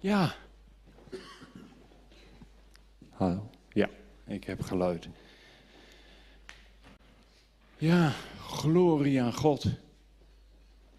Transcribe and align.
Ja. 0.00 0.34
Hallo. 3.10 3.50
Ja, 3.72 3.88
ik 4.26 4.44
heb 4.44 4.62
geluid. 4.62 5.08
Ja, 7.78 8.12
glorie 8.46 9.22
aan 9.22 9.34
God. 9.34 9.64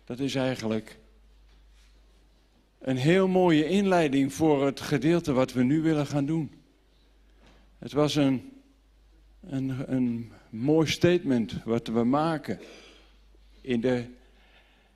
Dat 0.03 0.19
is 0.19 0.35
eigenlijk 0.35 0.97
een 2.79 2.97
heel 2.97 3.27
mooie 3.27 3.67
inleiding 3.67 4.33
voor 4.33 4.65
het 4.65 4.79
gedeelte 4.79 5.33
wat 5.33 5.53
we 5.53 5.63
nu 5.63 5.81
willen 5.81 6.07
gaan 6.07 6.25
doen. 6.25 6.51
Het 7.77 7.91
was 7.91 8.15
een, 8.15 8.51
een, 9.41 9.93
een 9.93 10.31
mooi 10.49 10.87
statement 10.87 11.63
wat 11.63 11.87
we 11.87 12.03
maken 12.03 12.59
in 13.61 13.81
de, 13.81 14.05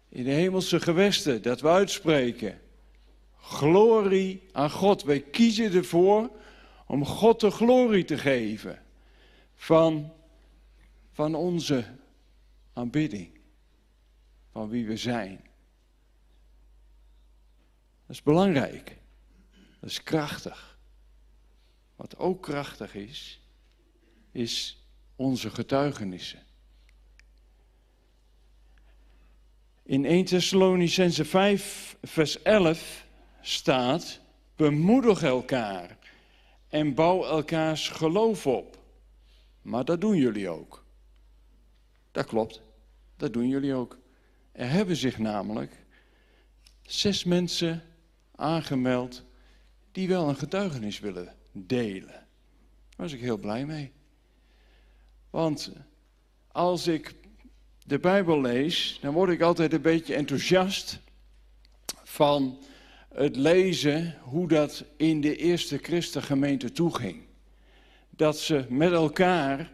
in 0.10 0.24
de 0.24 0.32
hemelse 0.32 0.80
gewesten, 0.80 1.42
dat 1.42 1.62
we 1.62 1.68
uitspreken. 1.68 2.62
Glorie 3.44 4.42
aan 4.52 4.72
God. 4.72 5.04
Wij 5.04 5.22
kiezen 5.22 5.74
ervoor 5.74 6.30
om 6.88 7.06
God 7.06 7.40
de 7.40 7.52
glorie 7.52 8.06
te 8.06 8.18
geven 8.18 8.82
van, 9.56 10.14
van 11.12 11.36
onze 11.36 11.86
aanbidding, 12.74 13.30
van 14.52 14.70
wie 14.70 14.86
we 14.86 14.98
zijn. 14.98 15.36
Dat 18.06 18.16
is 18.16 18.22
belangrijk. 18.22 18.98
Dat 19.80 19.90
is 19.90 20.04
krachtig. 20.04 20.78
Wat 21.96 22.18
ook 22.18 22.42
krachtig 22.42 22.96
is, 22.96 23.42
is 24.32 24.84
onze 25.16 25.50
getuigenissen. 25.50 26.44
In 29.84 30.06
1 30.06 30.26
Thessalonicense 30.26 31.26
5, 31.26 31.98
vers 32.02 32.42
11 32.42 33.12
staat: 33.46 34.20
Bemoedig 34.56 35.24
elkaar 35.24 35.98
en 36.68 36.94
bouw 36.94 37.26
elkaars 37.26 37.90
geloof 37.90 38.48
op. 38.48 38.78
Maar 39.62 39.86
dat 39.86 40.02
doen 40.02 40.18
jullie 40.18 40.50
ook. 40.50 40.86
Dat 42.12 42.26
klopt, 42.26 42.62
dat 43.18 43.34
doen 43.34 43.48
jullie 43.48 43.74
ook. 43.74 43.98
Er 44.52 44.70
hebben 44.70 44.96
zich 44.96 45.18
namelijk 45.18 45.86
zes 46.82 47.24
mensen 47.24 47.84
aangemeld 48.36 49.24
die 49.92 50.08
wel 50.08 50.30
een 50.30 50.36
getuigenis 50.36 51.00
willen 51.00 51.36
delen. 51.52 52.08
Daar 52.08 52.26
was 52.96 53.14
ik 53.14 53.20
heel 53.20 53.38
blij 53.38 53.66
mee. 53.66 53.92
Want 55.30 55.72
als 56.52 56.88
ik 56.88 57.16
de 57.86 58.00
Bijbel 58.00 58.42
lees, 58.42 59.00
dan 59.02 59.14
word 59.14 59.30
ik 59.30 59.42
altijd 59.42 59.74
een 59.74 59.82
beetje 59.82 60.16
enthousiast 60.16 61.00
van 62.04 62.58
het 63.14 63.36
lezen 63.36 64.18
hoe 64.22 64.48
dat 64.48 64.84
in 64.98 65.22
de 65.22 65.36
eerste 65.36 65.78
christengemeente 65.78 66.72
toeging. 66.72 67.24
Dat 68.10 68.40
ze 68.40 68.66
met 68.70 68.92
elkaar 68.92 69.72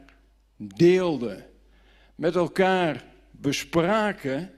deelden, 0.58 1.46
met 2.16 2.36
elkaar 2.36 3.06
bespraken 3.31 4.52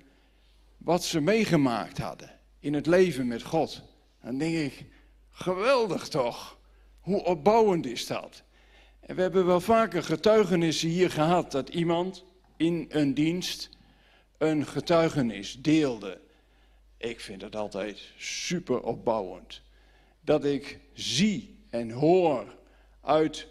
wat 0.78 1.04
ze 1.04 1.22
meegemaakt 1.22 1.98
hadden 1.98 2.32
in 2.60 2.73
het 2.73 2.86
leven 2.86 3.28
met 3.28 3.44
God. 3.44 3.82
Dan 4.23 4.38
denk 4.38 4.56
ik, 4.56 4.86
geweldig 5.32 6.08
toch? 6.08 6.58
Hoe 7.00 7.23
opbouwend 7.23 7.86
is 7.86 8.08
dat? 8.08 8.44
En 9.00 9.16
we 9.16 9.22
hebben 9.22 9.45
wel 9.45 9.62
vaker 9.62 10.04
getuigenissen 10.04 10.90
hier 10.90 11.12
gehad 11.12 11.52
dat 11.52 11.70
iemand 11.70 12.23
in 12.58 12.86
een 12.90 13.14
dienst 13.14 13.70
een 14.38 14.66
getuigenis 14.66 15.58
deelde. 15.62 16.22
Ik 17.02 17.20
vind 17.20 17.42
het 17.42 17.56
altijd 17.56 18.02
super 18.18 18.82
opbouwend. 18.82 19.62
Dat 20.24 20.46
ik 20.46 20.80
zie 20.94 21.58
en 21.70 21.92
hoor 21.92 22.56
uit 23.02 23.48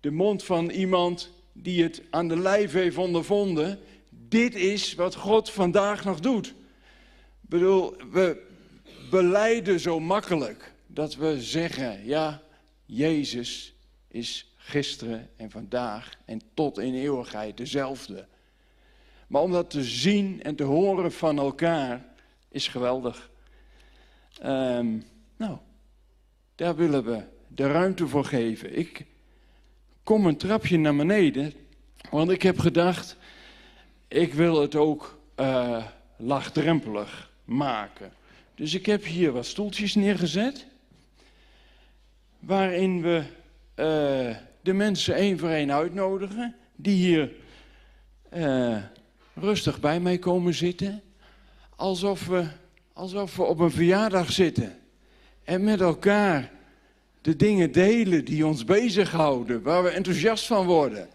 de 0.00 0.10
mond 0.10 0.44
van 0.44 0.70
iemand 0.70 1.30
die 1.52 1.82
het 1.82 2.02
aan 2.10 2.28
de 2.28 2.38
lijf 2.38 2.72
heeft 2.72 2.96
ondervonden. 2.96 3.78
Dit 4.10 4.54
is 4.54 4.94
wat 4.94 5.14
God 5.14 5.50
vandaag 5.50 6.04
nog 6.04 6.20
doet. 6.20 6.46
Ik 6.46 7.48
bedoel, 7.48 7.96
we 8.10 8.46
beleiden 9.10 9.80
zo 9.80 10.00
makkelijk 10.00 10.72
dat 10.86 11.14
we 11.14 11.42
zeggen, 11.42 12.06
ja, 12.06 12.42
Jezus 12.86 13.74
is 14.08 14.52
gisteren 14.56 15.30
en 15.36 15.50
vandaag 15.50 16.18
en 16.24 16.40
tot 16.54 16.78
in 16.78 16.94
eeuwigheid 16.94 17.56
dezelfde. 17.56 18.26
Maar 19.26 19.42
om 19.42 19.52
dat 19.52 19.70
te 19.70 19.82
zien 19.82 20.42
en 20.42 20.56
te 20.56 20.62
horen 20.62 21.12
van 21.12 21.38
elkaar 21.38 22.12
is 22.54 22.68
geweldig. 22.68 23.30
Um, 24.44 25.04
nou, 25.36 25.58
daar 26.54 26.76
willen 26.76 27.04
we 27.04 27.22
de 27.48 27.66
ruimte 27.66 28.08
voor 28.08 28.24
geven. 28.24 28.78
Ik 28.78 29.06
kom 30.02 30.26
een 30.26 30.36
trapje 30.36 30.78
naar 30.78 30.96
beneden, 30.96 31.52
want 32.10 32.30
ik 32.30 32.42
heb 32.42 32.58
gedacht, 32.58 33.16
ik 34.08 34.34
wil 34.34 34.60
het 34.60 34.74
ook 34.74 35.18
uh, 35.40 35.84
laagdrempelig 36.16 37.30
maken. 37.44 38.12
Dus 38.54 38.74
ik 38.74 38.86
heb 38.86 39.04
hier 39.04 39.32
wat 39.32 39.46
stoeltjes 39.46 39.94
neergezet, 39.94 40.66
waarin 42.38 43.02
we 43.02 43.22
uh, 43.76 44.36
de 44.60 44.72
mensen 44.72 45.14
één 45.14 45.38
voor 45.38 45.48
één 45.48 45.72
uitnodigen, 45.72 46.54
die 46.76 46.96
hier 46.96 47.32
uh, 48.36 48.82
rustig 49.34 49.80
bij 49.80 50.00
mij 50.00 50.18
komen 50.18 50.54
zitten, 50.54 51.02
alsof 51.76 52.26
we, 52.26 52.46
alsof 52.92 53.36
we 53.36 53.42
op 53.42 53.58
een 53.58 53.70
verjaardag 53.70 54.32
zitten 54.32 54.78
en 55.44 55.64
met 55.64 55.80
elkaar 55.80 56.50
de 57.20 57.36
dingen 57.36 57.72
delen 57.72 58.24
die 58.24 58.46
ons 58.46 58.64
bezighouden, 58.64 59.62
waar 59.62 59.82
we 59.82 59.88
enthousiast 59.88 60.46
van 60.46 60.66
worden. 60.66 61.08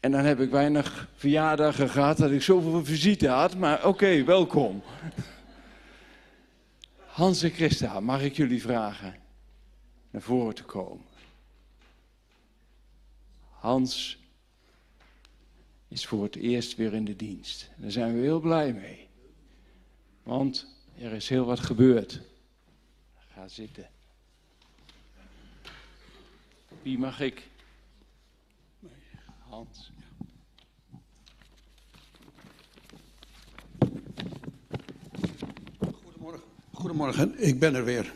En 0.00 0.10
dan 0.10 0.24
heb 0.24 0.40
ik 0.40 0.50
weinig 0.50 1.08
verjaardagen 1.16 1.88
gehad 1.88 2.16
dat 2.16 2.30
ik 2.30 2.42
zoveel 2.42 2.84
visite 2.84 3.28
had, 3.28 3.56
maar 3.56 3.86
oké, 3.86 4.24
welkom. 4.24 4.82
Hans 6.96 7.42
en 7.42 7.50
Christa, 7.50 8.00
mag 8.00 8.22
ik 8.22 8.36
jullie 8.36 8.60
vragen 8.60 9.16
naar 10.10 10.22
voren 10.22 10.54
te 10.54 10.64
komen? 10.64 11.04
Hans 13.50 14.18
is 15.88 16.06
voor 16.06 16.22
het 16.22 16.36
eerst 16.36 16.76
weer 16.76 16.94
in 16.94 17.04
de 17.04 17.16
dienst. 17.16 17.70
Daar 17.76 17.90
zijn 17.90 18.14
we 18.14 18.20
heel 18.20 18.40
blij 18.40 18.72
mee. 18.72 19.05
Want 20.26 20.66
er 20.98 21.12
is 21.12 21.28
heel 21.28 21.44
wat 21.44 21.60
gebeurd. 21.60 22.20
Ga 23.32 23.48
zitten. 23.48 23.88
Wie 26.82 26.98
mag 26.98 27.20
ik? 27.20 27.48
Hans. 29.38 29.92
Goedemorgen. 36.02 36.42
Goedemorgen, 36.72 37.42
ik 37.46 37.58
ben 37.58 37.74
er 37.74 37.84
weer. 37.84 38.12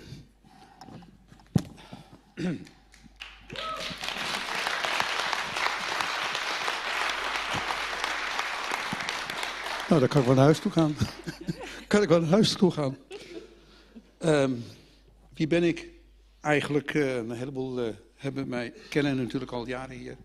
Nou, 9.90 10.02
dan 10.02 10.10
kan 10.10 10.20
ik 10.20 10.26
wel 10.26 10.36
naar 10.36 10.44
huis 10.44 10.58
toe 10.58 10.72
gaan. 10.72 10.96
kan 11.88 12.02
ik 12.02 12.08
wel 12.08 12.20
naar 12.20 12.30
huis 12.30 12.52
toe 12.52 12.70
gaan. 12.70 12.96
Um, 14.24 14.64
wie 15.34 15.46
ben 15.46 15.62
ik? 15.62 15.88
Eigenlijk, 16.40 16.94
uh, 16.94 17.16
een 17.16 17.30
heleboel 17.30 17.86
uh, 17.86 17.92
hebben 18.16 18.48
mij, 18.48 18.72
kennen 18.88 19.16
natuurlijk 19.16 19.52
al 19.52 19.66
jaren 19.66 19.96
hier. 19.96 20.16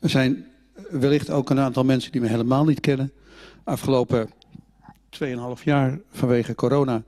Er 0.00 0.08
zijn 0.08 0.46
wellicht 0.90 1.30
ook 1.30 1.50
een 1.50 1.58
aantal 1.58 1.84
mensen 1.84 2.12
die 2.12 2.20
me 2.20 2.26
helemaal 2.26 2.64
niet 2.64 2.80
kennen. 2.80 3.12
Afgelopen 3.64 4.30
2,5 5.18 5.62
jaar 5.64 6.00
vanwege 6.10 6.54
corona 6.54 7.02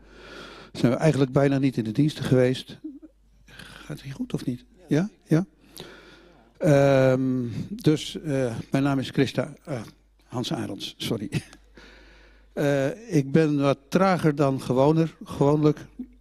zijn 0.73 0.93
we 0.93 0.99
eigenlijk 0.99 1.33
bijna 1.33 1.59
niet 1.59 1.77
in 1.77 1.85
de 1.85 1.93
diensten 1.93 2.25
geweest. 2.25 2.79
Gaat 3.47 3.89
het 3.89 4.03
hier 4.03 4.15
goed 4.15 4.35
of 4.35 4.45
niet? 4.45 4.65
Ja? 4.89 5.09
Ja? 5.25 5.47
Um, 7.13 7.53
dus 7.69 8.17
uh, 8.25 8.57
mijn 8.71 8.83
naam 8.83 8.99
is 8.99 9.11
Christa, 9.11 9.55
Hans 10.25 10.53
Arends, 10.53 10.95
sorry. 10.97 11.31
Uh, 12.55 13.17
ik 13.17 13.33
ben 13.33 13.61
wat 13.61 13.79
trager 13.89 14.35
dan 14.35 14.61
gewoner, 14.61 15.17
gewoonlijk. 15.25 15.79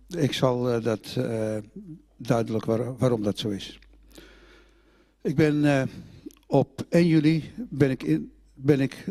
Ik 0.07 0.33
zal 0.33 0.75
uh, 0.75 0.83
dat 0.83 1.15
uh, 1.17 1.57
duidelijk 2.17 2.65
waar, 2.65 2.97
waarom 2.97 3.23
dat 3.23 3.39
zo 3.39 3.49
is. 3.49 3.79
Ik 5.21 5.35
ben 5.35 5.89
op 6.47 6.85
1 6.89 7.07
juli 7.07 7.51
ben 7.55 7.89
ik, 7.89 8.03
in, 8.03 8.31
ben 8.53 8.79
ik 8.79 9.05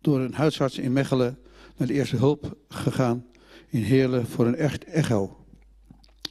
door 0.00 0.20
een 0.20 0.34
huisarts 0.34 0.78
in 0.78 0.92
Mechelen 0.92 1.38
naar 1.76 1.88
de 1.88 1.94
eerste 1.94 2.16
hulp 2.16 2.56
gegaan 2.68 3.26
in 3.68 3.82
Heerlen 3.82 4.26
voor 4.26 4.46
een 4.46 4.56
echt 4.56 4.84
echo. 4.84 5.36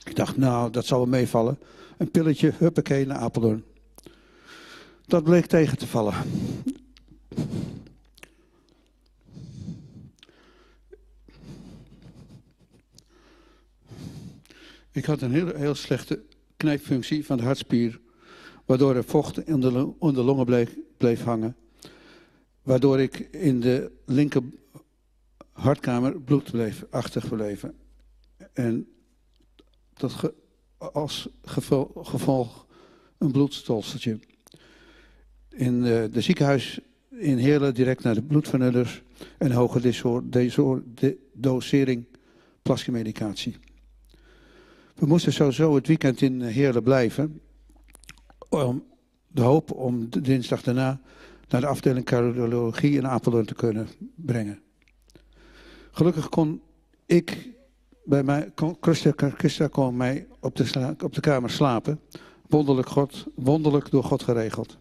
Ik 0.04 0.16
dacht, 0.16 0.38
nou, 0.38 0.72
dat 0.72 0.86
zal 0.86 0.98
wel 0.98 1.08
meevallen. 1.08 1.60
Een 1.98 2.12
pilletje, 2.12 2.54
huppakee, 2.58 3.06
naar 3.06 3.18
Apeldoorn. 3.18 3.63
Dat 5.06 5.24
bleek 5.24 5.46
tegen 5.46 5.78
te 5.78 5.88
vallen. 5.88 6.13
Ik 14.92 15.06
had 15.06 15.22
een 15.22 15.32
heel, 15.32 15.56
heel 15.56 15.76
slechte 15.76 16.24
knijpfunctie 16.58 17.26
van 17.26 17.38
de 17.38 17.44
hartspier, 17.44 18.00
waardoor 18.66 18.96
er 18.96 19.04
vocht 19.04 19.48
in 19.48 19.60
de, 19.60 19.94
in 20.00 20.14
de 20.14 20.22
longen 20.22 20.46
bleef, 20.98 21.24
hangen. 21.24 21.56
Waardoor 22.62 23.00
ik 23.00 23.20
in 23.20 23.60
de 23.60 23.92
linker 24.06 24.42
hartkamer 25.52 26.22
bloed 26.22 26.52
bleef 26.52 26.86
achterbleven. 26.90 27.76
En 28.54 28.88
dat 29.94 30.34
als 30.78 31.30
gevolg, 31.44 32.66
een 33.18 33.32
bloedstolseltje. 33.32 34.20
In 35.50 35.82
de, 35.82 36.10
de 36.12 36.22
ziekenhuis 36.22 36.80
in 37.10 37.38
Heerlen 37.38 37.74
direct 37.74 38.04
naar 38.04 38.14
de 38.14 38.24
bloedvernullers 38.24 39.02
en 39.38 39.52
hoge 39.52 39.80
dosering 41.34 42.06
plasmamedicatie. 42.62 43.58
We 45.01 45.07
moesten 45.07 45.33
sowieso 45.33 45.75
het 45.75 45.88
weekend 45.88 46.21
in 46.21 46.42
Heerlen 46.42 46.83
blijven. 46.83 47.42
Om 48.50 48.83
de 49.27 49.42
hoop 49.42 49.71
om 49.71 50.09
de 50.09 50.21
dinsdag 50.21 50.62
daarna 50.62 51.01
naar 51.48 51.62
de 51.62 51.68
afdeling 51.68 52.06
cardiologie 52.06 52.98
in 52.98 53.07
Apeldoorn 53.07 53.45
te 53.45 53.53
kunnen 53.53 53.88
brengen. 54.15 54.59
Gelukkig 55.92 56.30
kon 56.30 56.62
ik 57.06 57.50
bij 58.03 58.24
mij, 58.24 58.51
Christa, 59.38 59.68
kon 59.68 59.98
mij 59.98 60.27
op 60.39 60.56
de, 60.56 60.95
op 61.03 61.13
de 61.13 61.21
kamer 61.21 61.50
slapen. 61.50 62.00
Wonderlijk, 62.48 62.89
God, 62.89 63.25
wonderlijk 63.36 63.92
door 63.92 64.03
God 64.03 64.24
geregeld. 64.24 64.77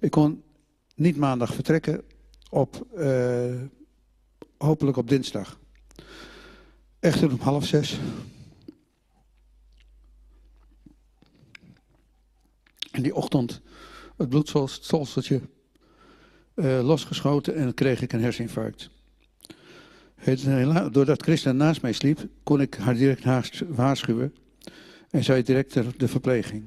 Ik 0.00 0.10
kon 0.10 0.42
niet 0.94 1.16
maandag 1.16 1.54
vertrekken, 1.54 2.02
op, 2.50 2.86
uh, 2.98 3.54
hopelijk 4.58 4.96
op 4.96 5.08
dinsdag. 5.08 5.58
Echter 6.98 7.30
om 7.30 7.40
half 7.40 7.66
zes. 7.66 7.98
En 12.96 13.02
die 13.02 13.14
ochtend 13.14 13.60
het 14.16 14.28
bloedstolseltje 14.28 15.40
uh, 16.54 16.86
losgeschoten 16.86 17.54
en 17.54 17.74
kreeg 17.74 18.02
ik 18.02 18.12
een 18.12 18.20
herseninfarct. 18.20 18.90
Doordat 20.90 21.22
Christa 21.22 21.52
naast 21.52 21.82
mij 21.82 21.92
sliep, 21.92 22.26
kon 22.42 22.60
ik 22.60 22.74
haar 22.74 22.94
direct 22.94 23.62
waarschuwen 23.68 24.34
en 25.10 25.24
zei 25.24 25.42
direct 25.42 25.98
de 25.98 26.08
verpleging. 26.08 26.66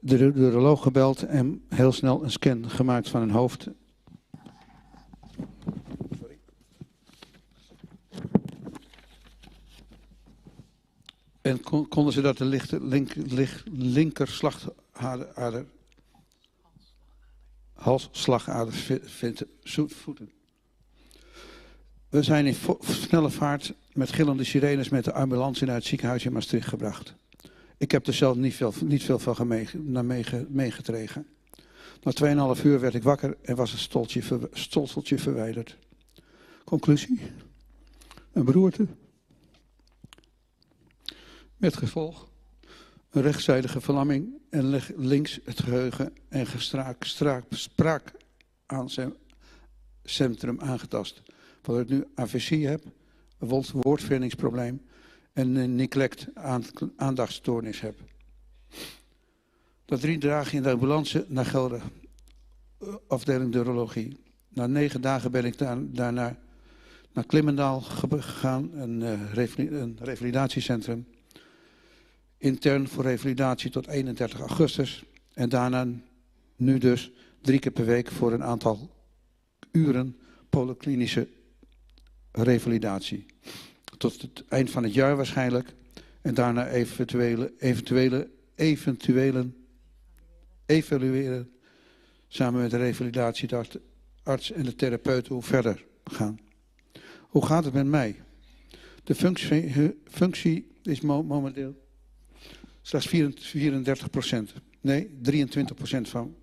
De 0.00 0.32
neuroloog 0.34 0.82
gebeld 0.82 1.22
en 1.22 1.64
heel 1.68 1.92
snel 1.92 2.24
een 2.24 2.30
scan 2.30 2.70
gemaakt 2.70 3.08
van 3.08 3.22
een 3.22 3.30
hoofd. 3.30 3.68
En 11.46 11.60
kon, 11.60 11.88
konden 11.88 12.12
ze 12.12 12.20
dat 12.20 12.38
de 12.38 12.44
lichte, 12.44 12.84
link, 12.84 13.14
link, 13.14 13.62
linker 13.72 14.28
slagader, 14.28 15.64
halsslagader 17.72 19.00
voeten. 19.86 20.30
We 22.08 22.22
zijn 22.22 22.46
in 22.46 22.56
snelle 22.80 23.30
vaart 23.30 23.74
met 23.92 24.12
gillende 24.12 24.44
sirenes 24.44 24.88
met 24.88 25.04
de 25.04 25.12
ambulance 25.12 25.64
naar 25.64 25.74
het 25.74 25.84
ziekenhuis 25.84 26.24
in 26.24 26.32
Maastricht 26.32 26.68
gebracht. 26.68 27.14
Ik 27.76 27.90
heb 27.90 28.06
er 28.06 28.14
zelf 28.14 28.36
niet 28.36 28.54
veel, 28.54 28.74
niet 28.84 29.02
veel 29.02 29.18
van 29.18 29.48
meegekregen. 30.48 31.26
Na 32.02 32.54
2,5 32.56 32.62
uur 32.64 32.80
werd 32.80 32.94
ik 32.94 33.02
wakker 33.02 33.36
en 33.42 33.56
was 33.56 33.70
het 33.70 33.80
stoltje, 34.52 35.18
verwijderd. 35.18 35.76
Conclusie? 36.64 37.20
Een 38.32 38.44
beroerte. 38.44 38.86
Met 41.56 41.76
gevolg 41.76 42.28
een 43.10 43.22
rechtszijdige 43.22 43.80
verlamming 43.80 44.38
en 44.50 44.82
links 44.96 45.40
het 45.44 45.62
geheugen 45.62 46.12
en 46.28 46.46
gestraak, 46.46 47.04
straak, 47.04 47.44
spraak 47.50 48.12
aan 48.66 48.90
zijn 48.90 49.14
centrum 50.04 50.60
aangetast. 50.60 51.22
Waardoor 51.62 51.84
ik 51.84 51.88
nu 51.88 52.04
AVC 52.14 52.62
heb, 52.62 52.84
een 53.38 53.64
woordvindingsprobleem 53.72 54.82
en 55.32 55.56
een 55.56 55.74
neglect 55.74 56.26
aandachtstoornis 56.96 57.80
heb. 57.80 57.98
Dat 59.84 60.00
drie 60.00 60.18
dagen 60.18 60.56
in 60.56 60.62
de 60.62 60.70
ambulance 60.70 61.24
naar 61.28 61.46
Gelder, 61.46 61.82
eh, 62.78 62.94
afdeling 63.08 63.54
neurologie. 63.54 64.16
Na 64.48 64.66
negen 64.66 65.00
dagen 65.00 65.30
ben 65.30 65.44
ik 65.44 65.58
daarna 65.58 66.36
naar 67.12 67.26
Klimmendaal 67.26 67.80
gegaan, 67.80 68.70
een, 68.74 69.00
uh, 69.00 69.56
een 69.56 69.98
revalidatiecentrum. 70.00 71.06
Intern 72.38 72.88
voor 72.88 73.04
revalidatie 73.04 73.70
tot 73.70 73.86
31 73.86 74.40
augustus. 74.40 75.04
En 75.34 75.48
daarna 75.48 75.86
nu 76.56 76.78
dus 76.78 77.12
drie 77.40 77.58
keer 77.58 77.72
per 77.72 77.84
week 77.84 78.10
voor 78.10 78.32
een 78.32 78.44
aantal 78.44 78.90
uren 79.72 80.16
polyklinische 80.50 81.28
revalidatie. 82.32 83.26
Tot 83.98 84.22
het 84.22 84.44
eind 84.48 84.70
van 84.70 84.82
het 84.82 84.94
jaar 84.94 85.16
waarschijnlijk. 85.16 85.74
En 86.22 86.34
daarna 86.34 86.68
eventuele, 86.68 87.52
eventuele, 87.58 88.30
eventuele 88.54 89.50
evalueren 90.66 91.50
samen 92.28 92.60
met 92.60 92.70
de 92.70 92.76
revalidatiearts 92.76 94.52
en 94.52 94.64
de 94.64 94.74
therapeut 94.76 95.26
hoe 95.26 95.42
verder 95.42 95.84
gaan. 96.04 96.38
Hoe 97.20 97.46
gaat 97.46 97.64
het 97.64 97.74
met 97.74 97.86
mij? 97.86 98.22
De 99.04 99.14
functie, 99.14 99.94
functie 100.04 100.66
is 100.82 101.00
momenteel 101.00 101.85
slechts 102.86 103.08
34 103.38 104.10
procent. 104.10 104.52
Nee, 104.80 105.18
23 105.22 105.76
procent 105.76 106.08
van 106.08 106.34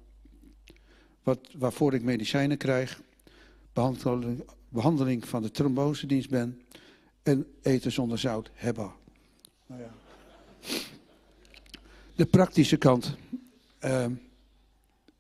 wat, 1.23 1.39
waarvoor 1.57 1.93
ik 1.93 2.01
medicijnen 2.01 2.57
krijg. 2.57 3.01
Behandeling, 3.73 4.43
behandeling 4.69 5.27
van 5.27 5.41
de 5.41 5.51
trombosedienst 5.51 6.29
ben 6.29 6.61
en 7.23 7.45
eten 7.61 7.91
zonder 7.91 8.19
zout 8.19 8.49
hebben. 8.53 8.91
Nou 9.65 9.81
ja. 9.81 9.93
De 12.15 12.25
praktische 12.25 12.77
kant. 12.77 13.15
Uh, 13.83 14.05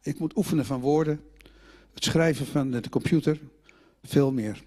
ik 0.01 0.19
moet 0.19 0.37
oefenen 0.37 0.65
van 0.65 0.79
woorden, 0.79 1.21
het 1.93 2.03
schrijven 2.03 2.45
van 2.45 2.71
de 2.71 2.89
computer, 2.89 3.39
veel 4.03 4.31
meer. 4.31 4.63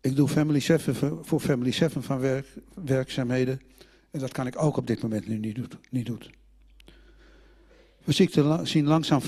Ik 0.00 0.16
doe 0.16 0.28
Family 0.28 0.60
7 0.60 1.24
voor 1.24 1.40
Family 1.40 1.72
7 1.72 2.02
van 2.02 2.18
werk, 2.18 2.46
werkzaamheden. 2.74 3.60
En 4.16 4.22
dat 4.22 4.32
kan 4.32 4.46
ik 4.46 4.62
ook 4.62 4.76
op 4.76 4.86
dit 4.86 5.02
moment 5.02 5.26
nu 5.26 5.38
niet. 5.38 5.58
Niet 5.90 6.06
doen. 6.06 6.22
We 8.04 8.12
zien 8.62 8.86
langzaam 8.86 9.20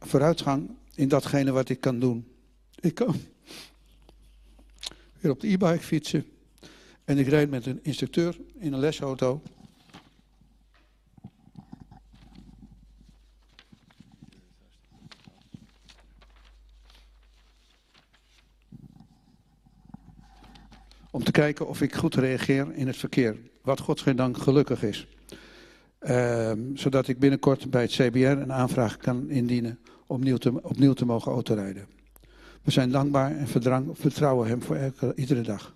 vooruitgang 0.00 0.70
in 0.94 1.08
datgene 1.08 1.52
wat 1.52 1.68
ik 1.68 1.80
kan 1.80 1.98
doen. 1.98 2.26
Ik 2.80 2.94
kan 2.94 3.14
weer 5.20 5.32
op 5.32 5.40
de 5.40 5.48
e-bike 5.48 5.82
fietsen. 5.82 6.24
En 7.04 7.18
ik 7.18 7.28
rijd 7.28 7.50
met 7.50 7.66
een 7.66 7.80
instructeur 7.82 8.38
in 8.58 8.72
een 8.72 8.80
lesauto. 8.80 9.42
Kijken 21.38 21.68
of 21.68 21.80
ik 21.80 21.94
goed 21.94 22.14
reageer 22.14 22.74
in 22.74 22.86
het 22.86 22.96
verkeer. 22.96 23.36
Wat 23.62 23.80
godsdank 23.80 24.38
gelukkig 24.38 24.82
is. 24.82 25.06
Uh, 26.00 26.52
zodat 26.74 27.08
ik 27.08 27.18
binnenkort 27.18 27.70
bij 27.70 27.82
het 27.82 27.90
CBR 27.90 28.18
een 28.18 28.52
aanvraag 28.52 28.96
kan 28.96 29.30
indienen 29.30 29.78
om 30.06 30.16
opnieuw 30.16 30.36
te, 30.36 30.62
opnieuw 30.62 30.92
te 30.92 31.04
mogen 31.04 31.32
autorijden. 31.32 31.86
We 32.62 32.70
zijn 32.70 32.90
dankbaar 32.90 33.36
en 33.36 33.48
vertrouwen 33.92 34.48
Hem 34.48 34.62
voor 34.62 34.76
elke, 34.76 35.12
iedere 35.14 35.40
dag. 35.40 35.74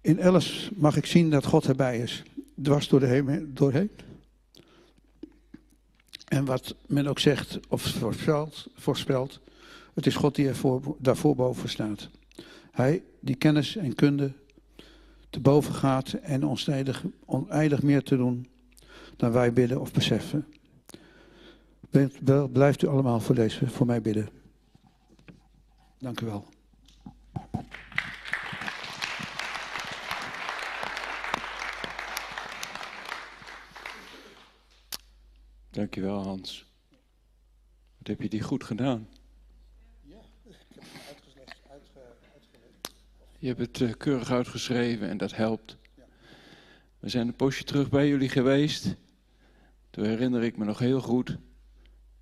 In 0.00 0.22
alles 0.22 0.70
mag 0.74 0.96
ik 0.96 1.06
zien 1.06 1.30
dat 1.30 1.44
God 1.44 1.66
erbij 1.66 1.98
is, 1.98 2.22
dwars 2.62 2.88
door 2.88 3.00
de 3.00 3.06
heen, 3.06 3.50
doorheen. 3.54 3.90
En 6.28 6.44
wat 6.44 6.74
men 6.86 7.06
ook 7.06 7.18
zegt 7.18 7.58
of 7.68 7.82
voorspelt, 7.82 8.66
voorspelt 8.76 9.40
het 9.94 10.06
is 10.06 10.16
God 10.16 10.34
die 10.34 10.48
er 10.48 10.80
daarvoor 10.98 11.34
boven 11.34 11.68
staat. 11.68 12.08
Die 13.20 13.34
kennis 13.34 13.76
en 13.76 13.94
kunde 13.94 14.32
te 15.30 15.40
boven 15.40 15.74
gaat 15.74 16.12
en 16.12 16.46
oneindig, 16.46 17.04
oneindig 17.24 17.82
meer 17.82 18.02
te 18.02 18.16
doen 18.16 18.50
dan 19.16 19.32
wij 19.32 19.52
bidden 19.52 19.80
of 19.80 19.92
beseffen. 19.92 20.46
Blijft 22.52 22.82
u 22.82 22.86
allemaal 22.86 23.20
voor, 23.20 23.34
deze, 23.34 23.68
voor 23.68 23.86
mij 23.86 24.00
bidden. 24.00 24.28
Dank 25.98 26.20
u 26.20 26.26
wel. 26.26 26.46
Dank 35.70 35.94
je 35.94 36.00
wel, 36.00 36.22
Hans. 36.22 36.66
Wat 37.98 38.06
heb 38.06 38.22
je 38.22 38.28
die 38.28 38.42
goed 38.42 38.64
gedaan? 38.64 39.08
Ja, 40.02 40.20
ik 40.44 40.54
heb 40.74 40.82
hem 40.92 41.00
uitgelegd. 41.08 41.60
Je 43.40 43.46
hebt 43.46 43.58
het 43.58 43.80
uh, 43.80 43.92
keurig 43.98 44.30
uitgeschreven 44.30 45.08
en 45.08 45.16
dat 45.16 45.34
helpt. 45.34 45.76
We 46.98 47.08
zijn 47.08 47.26
een 47.26 47.36
poosje 47.36 47.64
terug 47.64 47.88
bij 47.88 48.08
jullie 48.08 48.28
geweest. 48.28 48.94
Toen 49.90 50.04
herinner 50.04 50.42
ik 50.42 50.56
me 50.56 50.64
nog 50.64 50.78
heel 50.78 51.00
goed 51.00 51.36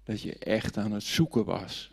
dat 0.04 0.22
je 0.22 0.34
echt 0.34 0.76
aan 0.76 0.92
het 0.92 1.02
zoeken 1.02 1.44
was. 1.44 1.92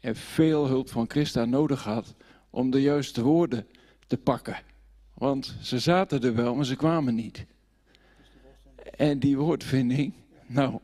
En 0.00 0.16
veel 0.16 0.66
hulp 0.66 0.90
van 0.90 1.10
Christa 1.10 1.44
nodig 1.44 1.84
had 1.84 2.14
om 2.50 2.70
de 2.70 2.80
juiste 2.80 3.22
woorden 3.22 3.66
te 4.06 4.16
pakken. 4.16 4.62
Want 5.14 5.56
ze 5.60 5.78
zaten 5.78 6.22
er 6.22 6.34
wel, 6.34 6.54
maar 6.54 6.64
ze 6.64 6.76
kwamen 6.76 7.14
niet. 7.14 7.46
En 8.96 9.18
die 9.18 9.36
woordvinding, 9.36 10.12
nou, 10.46 10.78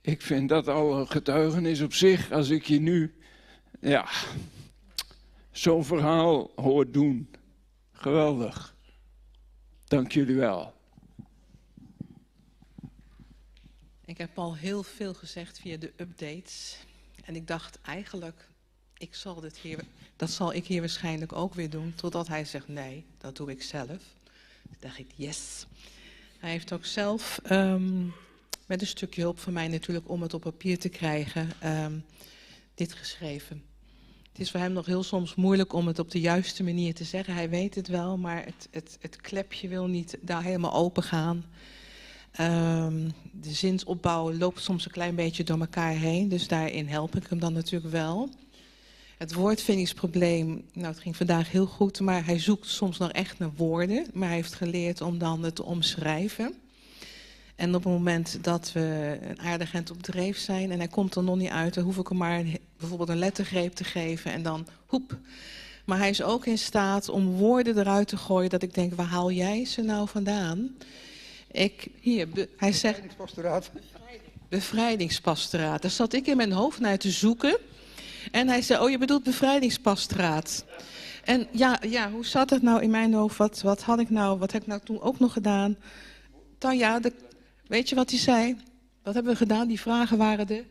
ik 0.00 0.22
vind 0.22 0.48
dat 0.48 0.68
al 0.68 0.98
een 0.98 1.08
getuigenis 1.08 1.80
op 1.80 1.92
zich 1.92 2.32
als 2.32 2.50
ik 2.50 2.64
je 2.64 2.80
nu, 2.80 3.14
ja, 3.80 4.08
zo'n 5.50 5.84
verhaal 5.84 6.50
hoor 6.54 6.90
doen. 6.90 7.30
Geweldig. 7.92 8.74
Dank 9.84 10.12
jullie 10.12 10.36
wel. 10.36 10.74
Ik 14.04 14.18
heb 14.18 14.38
al 14.38 14.56
heel 14.56 14.82
veel 14.82 15.14
gezegd 15.14 15.58
via 15.60 15.76
de 15.76 15.92
updates. 15.96 16.76
En 17.24 17.36
ik 17.36 17.46
dacht 17.46 17.80
eigenlijk, 17.80 18.48
ik 18.98 19.14
zal 19.14 19.40
dit 19.40 19.56
hier, 19.56 19.84
dat 20.16 20.30
zal 20.30 20.52
ik 20.54 20.66
hier 20.66 20.80
waarschijnlijk 20.80 21.32
ook 21.32 21.54
weer 21.54 21.70
doen. 21.70 21.94
Totdat 21.94 22.28
hij 22.28 22.44
zegt, 22.44 22.68
nee, 22.68 23.04
dat 23.18 23.36
doe 23.36 23.50
ik 23.50 23.62
zelf. 23.62 24.02
Toen 24.62 24.76
dacht 24.78 24.98
ik, 24.98 25.10
yes. 25.14 25.66
Hij 26.38 26.50
heeft 26.50 26.72
ook 26.72 26.84
zelf, 26.84 27.40
um, 27.50 28.12
met 28.66 28.80
een 28.80 28.86
stukje 28.86 29.20
hulp 29.20 29.38
van 29.38 29.52
mij 29.52 29.68
natuurlijk 29.68 30.08
om 30.08 30.22
het 30.22 30.34
op 30.34 30.40
papier 30.40 30.78
te 30.78 30.88
krijgen, 30.88 31.50
um, 31.64 32.04
dit 32.74 32.92
geschreven. 32.92 33.69
Het 34.30 34.40
is 34.40 34.50
voor 34.50 34.60
hem 34.60 34.72
nog 34.72 34.86
heel 34.86 35.02
soms 35.02 35.34
moeilijk 35.34 35.72
om 35.72 35.86
het 35.86 35.98
op 35.98 36.10
de 36.10 36.20
juiste 36.20 36.62
manier 36.62 36.94
te 36.94 37.04
zeggen. 37.04 37.34
Hij 37.34 37.50
weet 37.50 37.74
het 37.74 37.88
wel, 37.88 38.18
maar 38.18 38.44
het, 38.44 38.68
het, 38.70 38.98
het 39.00 39.16
klepje 39.16 39.68
wil 39.68 39.86
niet 39.86 40.18
daar 40.20 40.42
helemaal 40.42 40.72
open 40.72 41.02
gaan. 41.02 41.44
Um, 42.40 43.12
de 43.32 43.52
zinsopbouw 43.52 44.32
loopt 44.32 44.62
soms 44.62 44.84
een 44.84 44.90
klein 44.90 45.14
beetje 45.14 45.44
door 45.44 45.60
elkaar 45.60 45.92
heen. 45.92 46.28
Dus 46.28 46.48
daarin 46.48 46.88
help 46.88 47.16
ik 47.16 47.26
hem 47.28 47.38
dan 47.38 47.52
natuurlijk 47.52 47.92
wel. 47.92 48.28
Het 49.18 49.32
woordvindingsprobleem, 49.32 50.64
nou 50.72 50.86
het 50.86 51.00
ging 51.00 51.16
vandaag 51.16 51.50
heel 51.50 51.66
goed, 51.66 52.00
maar 52.00 52.24
hij 52.24 52.38
zoekt 52.38 52.66
soms 52.66 52.98
nog 52.98 53.10
echt 53.10 53.38
naar 53.38 53.52
woorden. 53.56 54.06
Maar 54.12 54.28
hij 54.28 54.36
heeft 54.36 54.54
geleerd 54.54 55.00
om 55.00 55.18
dan 55.18 55.42
het 55.42 55.54
te 55.54 55.64
omschrijven. 55.64 56.54
En 57.60 57.74
op 57.74 57.84
het 57.84 57.92
moment 57.92 58.44
dat 58.44 58.72
we 58.72 59.18
een 59.22 59.40
aardig 59.40 59.74
eind 59.74 59.90
op 59.90 60.02
dreef 60.02 60.38
zijn 60.38 60.70
en 60.70 60.78
hij 60.78 60.88
komt 60.88 61.14
er 61.14 61.22
nog 61.22 61.36
niet 61.36 61.50
uit, 61.50 61.74
dan 61.74 61.84
hoef 61.84 61.96
ik 61.96 62.08
hem 62.08 62.16
maar 62.18 62.44
bijvoorbeeld 62.78 63.08
een 63.08 63.18
lettergreep 63.18 63.74
te 63.74 63.84
geven 63.84 64.32
en 64.32 64.42
dan 64.42 64.66
hoep. 64.86 65.18
Maar 65.84 65.98
hij 65.98 66.08
is 66.08 66.22
ook 66.22 66.46
in 66.46 66.58
staat 66.58 67.08
om 67.08 67.26
woorden 67.26 67.78
eruit 67.78 68.08
te 68.08 68.16
gooien 68.16 68.50
dat 68.50 68.62
ik 68.62 68.74
denk, 68.74 68.94
waar 68.94 69.06
haal 69.06 69.30
jij 69.30 69.64
ze 69.64 69.82
nou 69.82 70.08
vandaan? 70.08 70.76
Ik, 71.50 71.88
hier, 72.00 72.28
hij 72.56 72.72
zegt... 72.72 72.94
Bevrijdingspastoraat. 72.94 73.70
Bevrijdingspastoraat. 74.48 75.82
Daar 75.82 75.90
zat 75.90 76.12
ik 76.12 76.26
in 76.26 76.36
mijn 76.36 76.52
hoofd 76.52 76.80
naar 76.80 76.98
te 76.98 77.10
zoeken. 77.10 77.58
En 78.30 78.48
hij 78.48 78.62
zei, 78.62 78.82
oh 78.82 78.90
je 78.90 78.98
bedoelt 78.98 79.22
bevrijdingspastoraat. 79.22 80.64
En 81.24 81.46
ja, 81.50 81.78
ja, 81.88 82.10
hoe 82.10 82.26
zat 82.26 82.50
het 82.50 82.62
nou 82.62 82.82
in 82.82 82.90
mijn 82.90 83.14
hoofd? 83.14 83.36
Wat, 83.36 83.60
wat 83.62 83.82
had 83.82 83.98
ik 83.98 84.10
nou, 84.10 84.38
wat 84.38 84.52
heb 84.52 84.62
ik 84.62 84.68
nou 84.68 84.80
toen 84.84 85.00
ook 85.00 85.18
nog 85.18 85.32
gedaan? 85.32 85.76
Tanja, 86.58 87.00
de, 87.00 87.12
weet 87.70 87.88
je 87.88 87.94
wat 87.94 88.10
hij 88.10 88.18
zei? 88.18 88.56
Wat 89.02 89.14
hebben 89.14 89.32
we 89.32 89.38
gedaan? 89.38 89.68
Die 89.68 89.80
vragen 89.80 90.18
waren 90.18 90.46
de... 90.46 90.64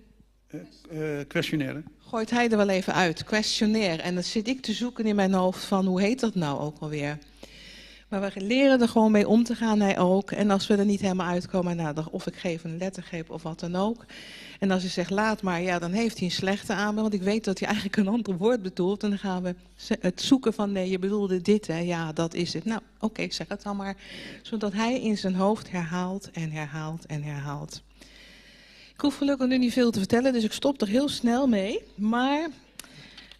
Uh, 0.51 0.61
uh, 0.91 1.27
questionnaire. 1.27 1.83
Gooit 1.97 2.29
hij 2.29 2.49
er 2.49 2.57
wel 2.57 2.69
even 2.69 2.93
uit, 2.93 3.23
questionnaire. 3.23 4.01
En 4.01 4.13
dan 4.13 4.23
zit 4.23 4.47
ik 4.47 4.61
te 4.61 4.73
zoeken 4.73 5.05
in 5.05 5.15
mijn 5.15 5.33
hoofd 5.33 5.63
van, 5.63 5.85
hoe 5.85 6.01
heet 6.01 6.19
dat 6.19 6.35
nou 6.35 6.59
ook 6.59 6.79
alweer? 6.79 7.17
Maar 8.09 8.21
we 8.21 8.41
leren 8.41 8.81
er 8.81 8.87
gewoon 8.87 9.11
mee 9.11 9.27
om 9.27 9.43
te 9.43 9.55
gaan, 9.55 9.79
hij 9.79 9.97
ook. 9.97 10.31
En 10.31 10.51
als 10.51 10.67
we 10.67 10.75
er 10.75 10.85
niet 10.85 11.01
helemaal 11.01 11.27
uitkomen, 11.27 11.75
nou, 11.75 11.95
of 12.11 12.27
ik 12.27 12.35
geef 12.35 12.63
een 12.63 12.77
lettergreep 12.77 13.29
of 13.29 13.43
wat 13.43 13.59
dan 13.59 13.75
ook. 13.75 14.05
En 14.59 14.71
als 14.71 14.81
hij 14.81 14.91
zegt 14.91 15.09
laat 15.09 15.41
maar, 15.41 15.61
ja, 15.61 15.79
dan 15.79 15.91
heeft 15.91 16.17
hij 16.17 16.27
een 16.27 16.33
slechte 16.33 16.73
aanbod. 16.73 17.01
Want 17.01 17.13
ik 17.13 17.21
weet 17.21 17.43
dat 17.43 17.59
hij 17.59 17.67
eigenlijk 17.67 17.97
een 17.97 18.07
ander 18.07 18.37
woord 18.37 18.61
bedoelt. 18.61 19.03
En 19.03 19.09
dan 19.09 19.19
gaan 19.19 19.43
we 19.43 19.55
het 19.99 20.21
zoeken 20.21 20.53
van 20.53 20.71
nee, 20.71 20.89
je 20.89 20.99
bedoelde 20.99 21.41
dit, 21.41 21.67
hè? 21.67 21.79
Ja, 21.79 22.13
dat 22.13 22.33
is 22.33 22.53
het. 22.53 22.65
Nou, 22.65 22.81
oké, 22.95 23.05
okay, 23.05 23.31
zeg 23.31 23.47
het 23.47 23.63
dan 23.63 23.75
maar. 23.75 23.95
Zodat 24.41 24.73
hij 24.73 25.01
in 25.01 25.17
zijn 25.17 25.35
hoofd 25.35 25.71
herhaalt 25.71 26.31
en 26.31 26.51
herhaalt 26.51 27.05
en 27.05 27.23
herhaalt. 27.23 27.81
Ik 28.93 29.01
hoef 29.05 29.17
gelukkig 29.17 29.47
nu 29.47 29.57
niet 29.57 29.73
veel 29.73 29.91
te 29.91 29.99
vertellen, 29.99 30.33
dus 30.33 30.43
ik 30.43 30.51
stop 30.51 30.81
er 30.81 30.87
heel 30.87 31.09
snel 31.09 31.47
mee. 31.47 31.81
Maar 31.95 32.49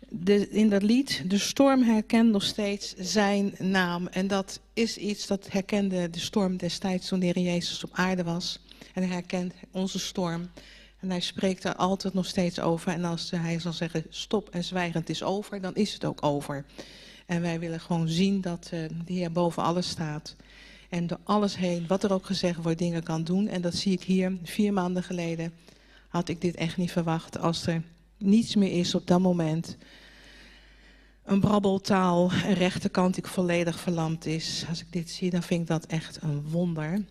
de, 0.10 0.50
in 0.50 0.70
dat 0.70 0.84
lied, 0.84 1.24
de 1.28 1.38
storm 1.38 1.84
herkent 1.84 2.32
nog 2.32 2.44
steeds 2.44 2.94
zijn 2.98 3.54
naam. 3.60 4.08
En 4.08 4.28
dat 4.28 4.60
is 4.74 4.98
iets 4.98 5.28
dat 5.28 5.52
herkende 5.52 6.10
de 6.10 6.20
storm 6.20 6.58
destijds 6.58 7.08
toen 7.08 7.20
de 7.20 7.26
Heer 7.26 7.40
Jezus 7.40 7.84
op 7.84 7.90
aarde 7.94 8.24
was. 8.24 8.60
En 8.94 9.04
hij 9.04 9.12
herkent 9.12 9.54
onze 9.72 10.00
storm. 10.00 10.50
En 11.00 11.10
hij 11.10 11.20
spreekt 11.20 11.62
daar 11.62 11.76
altijd 11.76 12.14
nog 12.14 12.26
steeds 12.26 12.60
over. 12.60 12.92
En 12.92 13.04
als 13.04 13.32
hij 13.32 13.60
zal 13.60 13.74
zeggen 13.74 14.06
stop 14.10 14.50
en 14.50 14.64
zwijgend 14.64 15.10
is 15.10 15.24
over, 15.24 15.62
dan 15.62 15.76
is 15.76 15.94
het 15.94 16.06
ook 16.06 16.24
over. 16.26 16.66
En 17.26 17.42
wij 17.42 17.60
willen 17.60 17.80
gewoon 17.80 18.08
zien 18.08 18.42
dat 18.42 18.70
uh, 18.74 18.80
de 19.06 19.14
Heer 19.14 19.32
boven 19.32 19.64
alles 19.64 19.90
staat. 19.90 20.36
En 20.90 21.08
door 21.08 21.20
alles 21.24 21.56
heen, 21.56 21.88
wat 21.88 22.04
er 22.04 22.14
ook 22.14 22.26
gezegd 22.26 22.64
wordt, 22.64 22.80
dingen 22.80 23.04
kan 23.04 23.24
doen. 23.24 23.48
En 23.48 23.62
dat 23.62 23.76
zie 23.76 23.92
ik 23.92 24.04
hier, 24.04 24.38
vier 24.44 24.74
maanden 24.74 25.04
geleden, 25.04 25.54
had 26.08 26.30
ik 26.30 26.42
dit 26.42 26.56
echt 26.56 26.78
niet 26.78 26.92
verwacht. 26.92 27.40
Als 27.40 27.68
er 27.68 27.82
niets 28.18 28.56
meer 28.56 28.72
is 28.72 28.96
op 28.96 29.08
dat 29.08 29.20
moment. 29.20 29.78
Een 31.30 31.40
brabbeltaal, 31.40 32.32
een 32.32 32.54
rechterkant 32.54 33.14
die 33.14 33.26
volledig 33.26 33.80
verlamd 33.80 34.26
is. 34.26 34.66
Als 34.70 34.82
ik 34.82 34.92
dit 34.92 35.10
zie, 35.10 35.30
dan 35.30 35.44
vind 35.44 35.62
ik 35.62 35.68
dat 35.68 35.86
echt 35.86 36.22
een 36.22 36.50
wonder. 36.50 37.06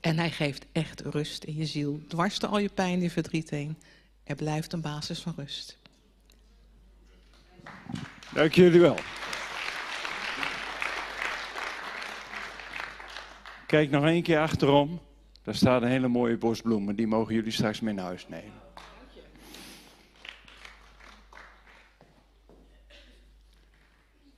En 0.00 0.18
hij 0.18 0.30
geeft 0.30 0.66
echt 0.72 1.00
rust 1.00 1.44
in 1.44 1.54
je 1.54 1.66
ziel. 1.66 2.00
Dwarste 2.08 2.46
al 2.46 2.58
je 2.58 2.68
pijn 2.68 3.02
en 3.02 3.10
verdriet 3.10 3.50
heen. 3.50 3.76
Er 4.24 4.34
blijft 4.34 4.72
een 4.72 4.80
basis 4.80 5.20
van 5.20 5.32
rust. 5.36 5.78
Dank 8.34 8.52
jullie 8.52 8.80
wel. 8.80 8.96
Kijk 13.66 13.90
nog 13.90 14.04
één 14.04 14.22
keer 14.22 14.38
achterom. 14.38 15.00
Daar 15.42 15.54
staat 15.54 15.82
een 15.82 15.88
hele 15.88 16.08
mooie 16.08 16.36
bosbloemen. 16.36 16.96
Die 16.96 17.06
mogen 17.06 17.34
jullie 17.34 17.52
straks 17.52 17.80
mee 17.80 17.94
naar 17.94 18.04
huis 18.04 18.28
nemen. 18.28 18.65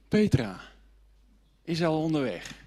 Petra 0.08 0.60
is 1.64 1.82
al 1.82 2.02
onderweg. 2.02 2.66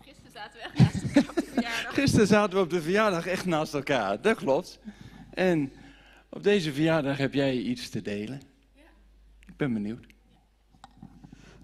Gisteren 0.00 0.32
zaten 0.32 0.60
we 0.60 0.64
echt 0.64 0.74
naast 0.76 1.02
elkaar 1.02 1.28
op 1.28 1.36
de 1.36 1.42
verjaardag. 1.52 1.94
Gisteren 1.94 2.26
zaten 2.26 2.56
we 2.56 2.62
op 2.62 2.70
de 2.70 2.82
verjaardag 2.82 3.26
echt 3.26 3.46
naast 3.46 3.74
elkaar, 3.74 4.20
dat 4.20 4.36
klopt. 4.36 4.78
En 5.30 5.72
op 6.28 6.42
deze 6.42 6.72
verjaardag 6.72 7.16
heb 7.16 7.34
jij 7.34 7.58
iets 7.58 7.88
te 7.88 8.02
delen. 8.02 8.40
Ja. 8.74 8.82
Ik 9.46 9.56
ben 9.56 9.72
benieuwd. 9.72 10.06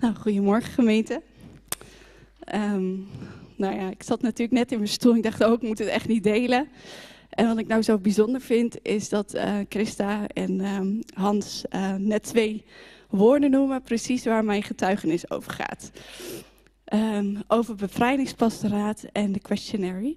Nou, 0.01 0.15
goedemorgen 0.15 0.73
gemeente. 0.73 1.23
Um, 2.55 3.09
nou 3.57 3.75
ja, 3.75 3.91
ik 3.91 4.03
zat 4.03 4.23
natuurlijk 4.23 4.59
net 4.59 4.73
in 4.73 4.79
mijn 4.79 4.91
stoel. 4.91 5.17
Ik 5.17 5.23
dacht 5.23 5.45
ook, 5.45 5.57
oh, 5.57 5.63
ik 5.63 5.69
moet 5.69 5.79
het 5.79 5.89
echt 5.89 6.09
niet 6.09 6.23
delen. 6.23 6.69
En 7.37 7.47
wat 7.47 7.59
ik 7.59 7.67
nou 7.67 7.83
zo 7.83 7.99
bijzonder 7.99 8.41
vind, 8.41 8.77
is 8.83 9.09
dat 9.09 9.35
uh, 9.35 9.59
Christa 9.69 10.27
en 10.27 10.65
um, 10.65 11.01
Hans 11.15 11.65
uh, 11.75 11.95
net 11.95 12.23
twee 12.23 12.65
woorden 13.09 13.51
noemen, 13.51 13.83
precies 13.83 14.25
waar 14.25 14.45
mijn 14.45 14.63
getuigenis 14.63 15.31
over 15.31 15.53
gaat. 15.53 15.91
Um, 16.93 17.43
over 17.47 17.75
bevrijdingspastoraat 17.75 19.05
en 19.13 19.33
de 19.33 19.39
questionary. 19.39 20.17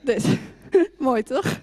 dus, 0.00 0.24
mooi 0.98 1.22
toch? 1.22 1.60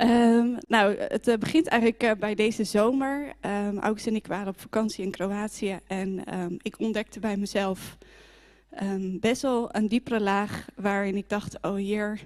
Um, 0.00 0.56
nou, 0.68 0.96
het 0.98 1.28
uh, 1.28 1.36
begint 1.36 1.66
eigenlijk 1.66 2.18
bij 2.18 2.34
deze 2.34 2.64
zomer. 2.64 3.32
Um, 3.40 3.78
en 3.78 4.14
ik 4.14 4.26
waren 4.26 4.48
op 4.48 4.60
vakantie 4.60 5.04
in 5.04 5.10
Kroatië 5.10 5.78
en 5.86 6.24
ik 6.62 6.78
ontdekte 6.78 7.20
bij 7.20 7.36
mezelf 7.36 7.96
best 9.20 9.42
wel 9.42 9.74
een 9.74 9.88
diepere 9.88 10.20
laag 10.20 10.66
waarin 10.74 11.16
ik 11.16 11.28
dacht, 11.28 11.62
oh 11.62 11.74
hier, 11.74 12.20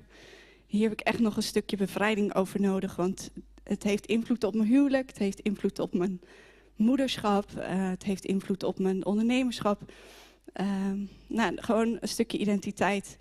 hier 0.67 0.83
heb 0.83 0.93
ik 0.93 1.01
echt 1.01 1.19
nog 1.19 1.37
een 1.37 1.43
stukje 1.43 1.77
bevrijding 1.77 2.35
over 2.35 2.61
nodig, 2.61 2.97
want 2.97 3.31
het 3.63 3.83
heeft 3.83 4.07
invloed 4.07 4.45
op 4.45 4.55
mijn 4.55 4.69
huwelijk, 4.69 5.09
het 5.09 5.19
heeft 5.19 5.41
invloed 5.41 5.79
op 5.79 5.95
mijn 5.95 6.21
moederschap, 6.77 7.51
uh, 7.57 7.65
het 7.91 8.03
heeft 8.03 8.25
invloed 8.25 8.63
op 8.63 8.79
mijn 8.79 9.07
ondernemerschap. 9.07 9.93
nou, 11.27 11.53
gewoon 11.57 11.97
een 12.01 12.09
stukje 12.09 12.39
identiteit. 12.39 13.17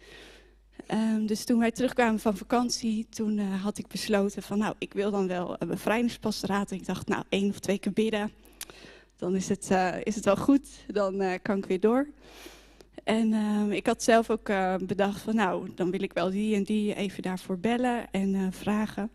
Um, 0.88 1.26
dus 1.26 1.44
toen 1.44 1.60
wij 1.60 1.72
terugkwamen 1.72 2.20
van 2.20 2.38
vakantie, 2.38 3.08
toen 3.10 3.38
uh, 3.38 3.64
had 3.64 3.78
ik 3.78 3.88
besloten 3.88 4.44
van 4.44 4.58
nou, 4.58 4.76
ik 4.78 4.94
wil 4.94 5.12
dan 5.12 5.28
wel 5.28 5.56
een 5.60 5.68
bevrijdingspastoraat. 5.68 6.72
En 6.72 6.78
ik 6.78 6.86
dacht, 6.86 7.08
nou, 7.08 7.24
één 7.30 7.50
of 7.50 7.60
twee 7.60 7.78
keer 7.78 7.94
bidden, 7.94 8.32
dan 9.16 9.36
is 9.36 9.50
het, 9.50 9.70
uh, 9.72 9.96
is 10.04 10.16
het 10.16 10.26
wel 10.26 10.38
goed, 10.38 10.68
dan 10.88 11.40
kan 11.42 11.58
ik 11.58 11.66
weer 11.66 11.80
door. 11.80 12.08
En 13.12 13.34
ehm, 13.34 13.72
ik 13.72 13.86
had 13.86 14.04
zelf 14.04 14.30
ook 14.30 14.50
eh, 14.50 14.76
bedacht 14.76 15.22
van 15.22 15.36
nou, 15.36 15.70
dan 15.76 15.92
wil 15.92 16.02
ik 16.02 16.14
wel 16.14 16.30
die 16.30 16.56
en 16.56 16.64
die 16.64 16.96
even 16.96 17.22
daarvoor 17.22 17.60
bellen 17.60 18.12
en 18.12 18.36
eh, 18.36 18.48
vragen. 18.50 19.12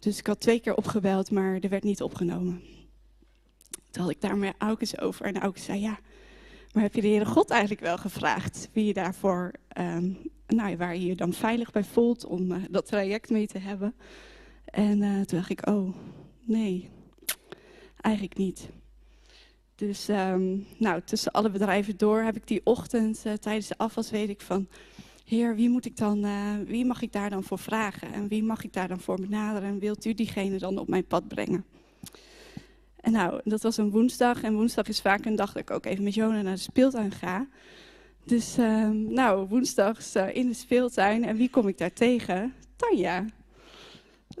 Dus 0.00 0.18
ik 0.18 0.26
had 0.26 0.40
twee 0.40 0.60
keer 0.60 0.76
opgebeld, 0.76 1.30
maar 1.30 1.58
er 1.60 1.68
werd 1.68 1.82
niet 1.82 2.02
opgenomen. 2.02 2.62
Toen 3.90 4.02
had 4.02 4.10
ik 4.10 4.20
daar 4.20 4.36
met 4.36 4.54
Aukes 4.58 4.98
over 4.98 5.26
en 5.26 5.40
Aukes 5.40 5.64
zei 5.64 5.80
ja, 5.80 5.98
maar 6.72 6.82
heb 6.82 6.94
je 6.94 7.00
de 7.00 7.08
Heere 7.08 7.26
God 7.26 7.50
eigenlijk 7.50 7.80
wel 7.80 7.98
gevraagd 7.98 8.68
wie 8.72 8.84
je 8.84 8.92
daarvoor, 8.92 9.52
ehm, 9.68 10.12
nou, 10.46 10.76
waar 10.76 10.96
je 10.96 11.06
je 11.06 11.14
dan 11.14 11.32
veilig 11.32 11.70
bij 11.70 11.84
voelt 11.84 12.24
om 12.24 12.52
eh, 12.52 12.62
dat 12.70 12.86
traject 12.86 13.30
mee 13.30 13.46
te 13.46 13.58
hebben? 13.58 13.94
En 14.64 14.98
toen 14.98 15.38
dacht 15.38 15.50
ik, 15.50 15.68
oh 15.68 15.96
nee, 16.44 16.90
eigenlijk 18.00 18.36
niet. 18.36 18.68
Dus 19.78 20.08
ehm, 20.08 20.56
nou, 20.78 21.00
tussen 21.04 21.32
alle 21.32 21.50
bedrijven 21.50 21.96
door 21.96 22.20
heb 22.20 22.36
ik 22.36 22.46
die 22.46 22.60
ochtend 22.64 23.22
uh, 23.26 23.32
tijdens 23.32 23.66
de 23.66 23.76
afwas 23.76 24.10
weet 24.10 24.28
ik 24.28 24.40
van... 24.40 24.68
Heer, 25.24 25.54
wie, 25.54 25.68
moet 25.68 25.84
ik 25.84 25.96
dan, 25.96 26.24
uh, 26.24 26.54
wie 26.66 26.84
mag 26.84 27.02
ik 27.02 27.12
daar 27.12 27.30
dan 27.30 27.42
voor 27.42 27.58
vragen? 27.58 28.12
En 28.12 28.28
wie 28.28 28.42
mag 28.42 28.64
ik 28.64 28.72
daar 28.72 28.88
dan 28.88 29.00
voor 29.00 29.20
benaderen? 29.20 29.68
En 29.68 29.78
wilt 29.78 30.04
u 30.04 30.14
diegene 30.14 30.58
dan 30.58 30.78
op 30.78 30.88
mijn 30.88 31.06
pad 31.06 31.28
brengen? 31.28 31.64
En 33.00 33.12
nou, 33.12 33.40
dat 33.44 33.62
was 33.62 33.76
een 33.76 33.90
woensdag. 33.90 34.42
En 34.42 34.54
woensdag 34.54 34.88
is 34.88 35.00
vaak 35.00 35.24
een 35.24 35.36
dag 35.36 35.52
dat 35.52 35.62
ik 35.62 35.70
ook 35.70 35.86
even 35.86 36.04
met 36.04 36.14
Jona 36.14 36.42
naar 36.42 36.54
de 36.54 36.60
speeltuin 36.60 37.12
ga. 37.12 37.46
Dus 38.24 38.56
um, 38.58 39.12
nou, 39.12 39.48
woensdags 39.48 40.14
in 40.14 40.48
de 40.48 40.54
speeltuin. 40.54 41.24
En 41.24 41.36
wie 41.36 41.50
kom 41.50 41.68
ik 41.68 41.78
daar 41.78 41.92
tegen? 41.92 42.54
Tanja. 42.76 43.24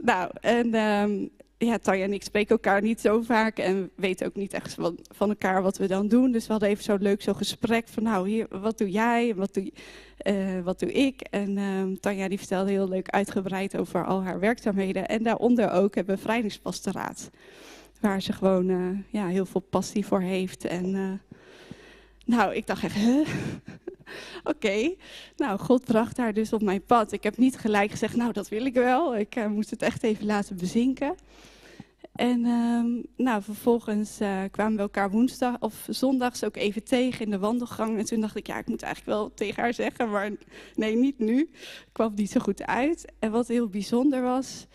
Nou, 0.00 0.30
en 0.40 0.74
um, 0.74 1.30
ja, 1.58 1.78
Tanja 1.78 2.04
en 2.04 2.12
ik 2.12 2.22
spreken 2.22 2.50
elkaar 2.50 2.82
niet 2.82 3.00
zo 3.00 3.22
vaak 3.22 3.58
en 3.58 3.90
weten 3.94 4.26
ook 4.26 4.34
niet 4.34 4.52
echt 4.52 4.74
van, 4.74 4.98
van 5.14 5.28
elkaar 5.28 5.62
wat 5.62 5.78
we 5.78 5.86
dan 5.86 6.08
doen. 6.08 6.32
Dus 6.32 6.46
we 6.46 6.52
hadden 6.52 6.68
even 6.68 6.84
zo 6.84 6.96
leuk 7.00 7.22
zo'n 7.22 7.36
gesprek 7.36 7.88
van 7.88 8.02
nou, 8.02 8.28
hier, 8.28 8.46
wat 8.50 8.78
doe 8.78 8.90
jij, 8.90 9.34
wat 9.34 9.54
doe, 9.54 9.72
uh, 10.22 10.60
wat 10.60 10.78
doe 10.78 10.92
ik? 10.92 11.20
En 11.20 11.56
uh, 11.56 11.96
Tanja 12.00 12.28
die 12.28 12.38
vertelde 12.38 12.70
heel 12.70 12.88
leuk 12.88 13.08
uitgebreid 13.08 13.76
over 13.76 14.04
al 14.04 14.22
haar 14.22 14.40
werkzaamheden. 14.40 15.08
En 15.08 15.22
daaronder 15.22 15.70
ook 15.70 15.94
hebben 15.94 16.14
we 16.14 16.20
vrijdingspastoraat, 16.20 17.30
waar 18.00 18.22
ze 18.22 18.32
gewoon 18.32 18.68
uh, 18.68 18.98
ja, 19.10 19.26
heel 19.26 19.46
veel 19.46 19.60
passie 19.70 20.06
voor 20.06 20.20
heeft. 20.20 20.64
En 20.64 20.86
uh, 20.94 21.12
nou, 22.24 22.54
ik 22.54 22.66
dacht 22.66 22.84
echt? 22.84 22.96
Oké, 24.52 24.94
nou, 25.36 25.58
God 25.58 25.84
bracht 25.84 26.16
haar 26.16 26.32
dus 26.32 26.52
op 26.52 26.62
mijn 26.62 26.84
pad. 26.84 27.12
Ik 27.12 27.22
heb 27.22 27.36
niet 27.36 27.58
gelijk 27.58 27.90
gezegd, 27.90 28.16
nou, 28.16 28.32
dat 28.32 28.48
wil 28.48 28.64
ik 28.64 28.74
wel. 28.74 29.16
Ik 29.16 29.36
uh, 29.36 29.46
moest 29.46 29.70
het 29.70 29.82
echt 29.82 30.02
even 30.02 30.26
laten 30.26 30.56
bezinken. 30.56 31.14
En 32.18 32.38
uh, 32.44 33.02
nou, 33.16 33.42
vervolgens 33.42 34.20
uh, 34.20 34.42
kwamen 34.50 34.76
we 34.76 34.82
elkaar 34.82 35.10
woensdag 35.10 35.56
of 35.60 35.86
zondags 35.88 36.44
ook 36.44 36.56
even 36.56 36.84
tegen 36.84 37.24
in 37.24 37.30
de 37.30 37.38
wandelgang. 37.38 37.98
En 37.98 38.04
toen 38.04 38.20
dacht 38.20 38.36
ik, 38.36 38.46
ja, 38.46 38.58
ik 38.58 38.66
moet 38.66 38.82
eigenlijk 38.82 39.18
wel 39.18 39.34
tegen 39.34 39.62
haar 39.62 39.74
zeggen, 39.74 40.10
maar 40.10 40.30
nee, 40.74 40.96
niet 40.96 41.18
nu. 41.18 41.50
kwam 41.92 42.12
niet 42.14 42.30
zo 42.30 42.40
goed 42.40 42.62
uit. 42.66 43.12
En 43.18 43.30
wat 43.30 43.48
heel 43.48 43.68
bijzonder 43.68 44.22
was, 44.22 44.66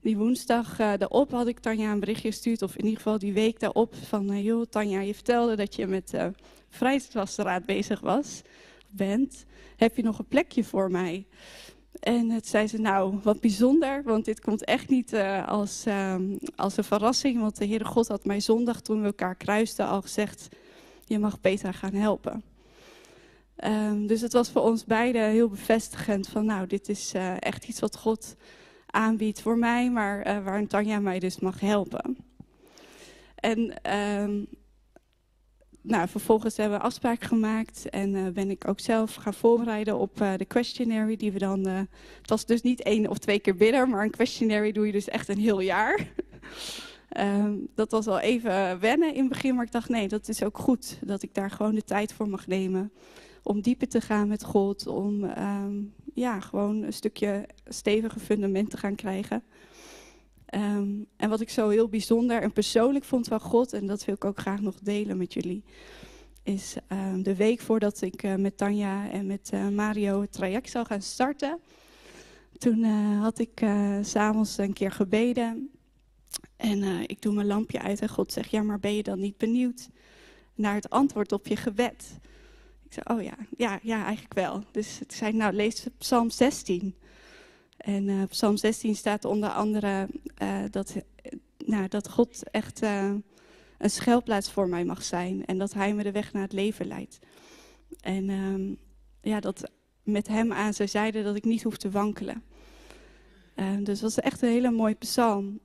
die 0.00 0.16
woensdag 0.16 0.80
uh, 0.80 0.92
daarop 0.98 1.30
had 1.30 1.46
ik 1.46 1.58
Tanja 1.58 1.92
een 1.92 2.00
berichtje 2.00 2.30
gestuurd, 2.30 2.62
of 2.62 2.76
in 2.76 2.84
ieder 2.84 2.96
geval 2.96 3.18
die 3.18 3.32
week 3.32 3.60
daarop, 3.60 3.94
van, 3.94 4.42
joh, 4.42 4.64
Tanja, 4.70 5.00
je 5.00 5.14
vertelde 5.14 5.56
dat 5.56 5.74
je 5.74 5.86
met 5.86 6.12
uh, 6.14 7.58
bezig 7.66 8.00
was 8.00 8.42
bent, 8.96 9.44
heb 9.76 9.96
je 9.96 10.02
nog 10.02 10.18
een 10.18 10.26
plekje 10.28 10.64
voor 10.64 10.90
mij? 10.90 11.26
En 12.00 12.30
het 12.30 12.46
zei 12.46 12.66
ze, 12.66 12.78
nou, 12.78 13.18
wat 13.22 13.40
bijzonder, 13.40 14.02
want 14.02 14.24
dit 14.24 14.40
komt 14.40 14.64
echt 14.64 14.88
niet 14.88 15.12
uh, 15.12 15.48
als, 15.48 15.86
uh, 15.86 16.16
als 16.56 16.76
een 16.76 16.84
verrassing. 16.84 17.40
Want 17.40 17.56
de 17.56 17.66
Heere 17.66 17.84
God 17.84 18.08
had 18.08 18.24
mij 18.24 18.40
zondag, 18.40 18.80
toen 18.80 19.00
we 19.00 19.06
elkaar 19.06 19.34
kruisten, 19.34 19.86
al 19.86 20.02
gezegd, 20.02 20.48
je 21.04 21.18
mag 21.18 21.40
Petra 21.40 21.72
gaan 21.72 21.94
helpen. 21.94 22.42
Um, 23.64 24.06
dus 24.06 24.20
het 24.20 24.32
was 24.32 24.50
voor 24.50 24.62
ons 24.62 24.84
beiden 24.84 25.30
heel 25.30 25.48
bevestigend 25.48 26.28
van, 26.28 26.44
nou, 26.44 26.66
dit 26.66 26.88
is 26.88 27.14
uh, 27.14 27.34
echt 27.38 27.68
iets 27.68 27.80
wat 27.80 27.96
God 27.96 28.36
aanbiedt 28.86 29.40
voor 29.40 29.58
mij, 29.58 29.90
maar 29.90 30.26
uh, 30.26 30.44
waar 30.44 30.66
Tanja 30.66 31.00
mij 31.00 31.18
dus 31.18 31.38
mag 31.38 31.60
helpen. 31.60 32.16
En 33.34 33.92
um, 34.20 34.46
nou, 35.86 36.08
vervolgens 36.08 36.56
hebben 36.56 36.78
we 36.78 36.84
afspraak 36.84 37.24
gemaakt 37.24 37.88
en 37.88 38.14
uh, 38.14 38.28
ben 38.28 38.50
ik 38.50 38.68
ook 38.68 38.80
zelf 38.80 39.14
gaan 39.14 39.34
voorbereiden 39.34 39.98
op 39.98 40.20
uh, 40.20 40.32
de 40.36 40.44
questionnaire 40.44 41.16
die 41.16 41.32
we 41.32 41.38
dan... 41.38 41.68
Uh, 41.68 41.78
het 42.20 42.30
was 42.30 42.46
dus 42.46 42.62
niet 42.62 42.82
één 42.82 43.08
of 43.08 43.18
twee 43.18 43.38
keer 43.38 43.56
bidden, 43.56 43.88
maar 43.88 44.04
een 44.04 44.10
questionnaire 44.10 44.72
doe 44.72 44.86
je 44.86 44.92
dus 44.92 45.08
echt 45.08 45.28
een 45.28 45.38
heel 45.38 45.60
jaar. 45.60 46.06
um, 47.18 47.68
dat 47.74 47.90
was 47.90 48.04
wel 48.04 48.18
even 48.18 48.80
wennen 48.80 49.14
in 49.14 49.20
het 49.20 49.28
begin, 49.28 49.54
maar 49.54 49.64
ik 49.64 49.72
dacht 49.72 49.88
nee, 49.88 50.08
dat 50.08 50.28
is 50.28 50.42
ook 50.42 50.58
goed. 50.58 50.98
Dat 51.02 51.22
ik 51.22 51.34
daar 51.34 51.50
gewoon 51.50 51.74
de 51.74 51.84
tijd 51.84 52.12
voor 52.12 52.28
mag 52.28 52.46
nemen 52.46 52.92
om 53.42 53.60
dieper 53.60 53.88
te 53.88 54.00
gaan 54.00 54.28
met 54.28 54.44
God. 54.44 54.86
Om 54.86 55.24
um, 55.24 55.94
ja, 56.14 56.40
gewoon 56.40 56.82
een 56.82 56.92
stukje 56.92 57.48
stevige 57.64 58.20
fundament 58.20 58.70
te 58.70 58.76
gaan 58.76 58.94
krijgen. 58.94 59.42
Um, 60.54 61.06
en 61.16 61.28
wat 61.28 61.40
ik 61.40 61.50
zo 61.50 61.68
heel 61.68 61.88
bijzonder 61.88 62.42
en 62.42 62.52
persoonlijk 62.52 63.04
vond 63.04 63.28
van 63.28 63.40
God, 63.40 63.72
en 63.72 63.86
dat 63.86 64.04
wil 64.04 64.14
ik 64.14 64.24
ook 64.24 64.38
graag 64.38 64.60
nog 64.60 64.74
delen 64.82 65.16
met 65.16 65.34
jullie, 65.34 65.64
is 66.42 66.76
um, 66.88 67.22
de 67.22 67.36
week 67.36 67.60
voordat 67.60 68.00
ik 68.00 68.22
uh, 68.22 68.34
met 68.34 68.56
Tanja 68.56 69.10
en 69.10 69.26
met 69.26 69.50
uh, 69.54 69.68
Mario 69.68 70.20
het 70.20 70.32
traject 70.32 70.70
zou 70.70 70.86
gaan 70.86 71.02
starten. 71.02 71.58
Toen 72.58 72.78
uh, 72.78 73.20
had 73.20 73.38
ik 73.38 73.64
s'avonds 74.02 74.58
een 74.58 74.72
keer 74.72 74.92
gebeden 74.92 75.70
en 76.56 77.08
ik 77.08 77.22
doe 77.22 77.34
mijn 77.34 77.46
lampje 77.46 77.80
uit 77.80 78.00
en 78.00 78.08
God 78.08 78.32
zegt, 78.32 78.50
ja 78.50 78.62
maar 78.62 78.80
ben 78.80 78.94
je 78.94 79.02
dan 79.02 79.20
niet 79.20 79.36
benieuwd 79.36 79.88
naar 80.54 80.74
het 80.74 80.90
antwoord 80.90 81.32
op 81.32 81.46
je 81.46 81.56
gebed? 81.56 82.18
Ik 82.84 82.92
zei, 82.92 83.18
oh 83.18 83.22
ja, 83.22 83.36
ja, 83.56 83.78
ja 83.82 84.04
eigenlijk 84.04 84.34
wel. 84.34 84.64
Dus 84.70 85.00
ik 85.00 85.12
zei, 85.12 85.32
nou 85.32 85.52
lees 85.52 85.86
Psalm 85.98 86.30
16. 86.30 86.94
En 87.76 88.08
uh, 88.08 88.22
Psalm 88.28 88.56
16 88.56 88.94
staat 88.94 89.24
onder 89.24 89.48
andere 89.48 90.08
uh, 90.42 90.58
dat, 90.70 90.94
nou, 91.58 91.88
dat 91.88 92.10
God 92.10 92.50
echt 92.50 92.82
uh, 92.82 93.12
een 93.78 93.90
schuilplaats 93.90 94.50
voor 94.50 94.68
mij 94.68 94.84
mag 94.84 95.02
zijn. 95.02 95.44
En 95.46 95.58
dat 95.58 95.72
hij 95.72 95.94
me 95.94 96.02
de 96.02 96.12
weg 96.12 96.32
naar 96.32 96.42
het 96.42 96.52
leven 96.52 96.86
leidt. 96.86 97.18
En 98.00 98.30
um, 98.30 98.78
ja, 99.20 99.40
dat 99.40 99.70
met 100.02 100.28
hem 100.28 100.52
aan 100.52 100.74
zijn 100.74 100.88
zijde 100.88 101.22
dat 101.22 101.36
ik 101.36 101.44
niet 101.44 101.62
hoef 101.62 101.76
te 101.76 101.90
wankelen. 101.90 102.42
dus 103.54 103.84
dat 103.84 104.00
was 104.00 104.20
echt 104.20 104.42
een 104.42 104.48
hele 104.48 104.70
mooie 104.70 104.94
psalm. 104.94 105.60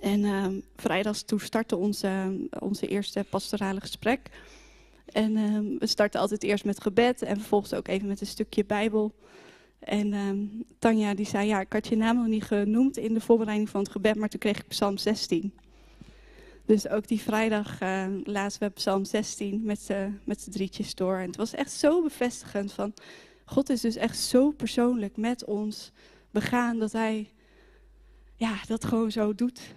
En 0.00 0.24
ehm, 0.24 0.60
vrijdags 0.76 1.22
toen 1.22 1.40
startte 1.40 1.76
onze, 1.76 2.40
onze 2.58 2.86
eerste 2.86 3.26
pastorale 3.30 3.80
gesprek. 3.80 4.30
En 5.04 5.32
we 5.78 5.86
starten 5.86 6.20
altijd 6.20 6.42
eerst 6.42 6.64
met 6.64 6.80
gebed 6.82 7.22
en 7.22 7.36
vervolgens 7.36 7.74
ook 7.74 7.88
even 7.88 8.08
met 8.08 8.20
een 8.20 8.26
stukje 8.26 8.64
Bijbel. 8.64 9.14
En 9.84 10.12
um, 10.12 10.64
Tanja 10.78 11.14
die 11.14 11.26
zei, 11.26 11.46
ja, 11.46 11.60
ik 11.60 11.72
had 11.72 11.86
je 11.86 11.96
naam 11.96 12.16
nog 12.16 12.26
niet 12.26 12.44
genoemd 12.44 12.96
in 12.96 13.14
de 13.14 13.20
voorbereiding 13.20 13.68
van 13.68 13.80
het 13.80 13.90
gebed, 13.90 14.16
maar 14.16 14.28
toen 14.28 14.40
kreeg 14.40 14.58
ik 14.58 14.68
Psalm 14.68 14.96
16. 14.96 15.54
Dus 16.66 16.88
ook 16.88 17.08
die 17.08 17.20
vrijdag 17.20 17.82
uh, 17.82 18.06
lazen 18.24 18.60
we 18.60 18.68
Psalm 18.68 19.04
16 19.04 19.64
met 19.64 19.80
z'n 19.80 20.20
met 20.24 20.52
drietjes 20.52 20.94
door. 20.94 21.16
En 21.16 21.26
het 21.26 21.36
was 21.36 21.54
echt 21.54 21.72
zo 21.72 22.02
bevestigend 22.02 22.72
van, 22.72 22.94
God 23.44 23.70
is 23.70 23.80
dus 23.80 23.96
echt 23.96 24.18
zo 24.18 24.50
persoonlijk 24.50 25.16
met 25.16 25.44
ons 25.44 25.92
begaan 26.30 26.78
dat 26.78 26.92
hij 26.92 27.30
ja, 28.36 28.54
dat 28.66 28.84
gewoon 28.84 29.10
zo 29.10 29.34
doet. 29.34 29.74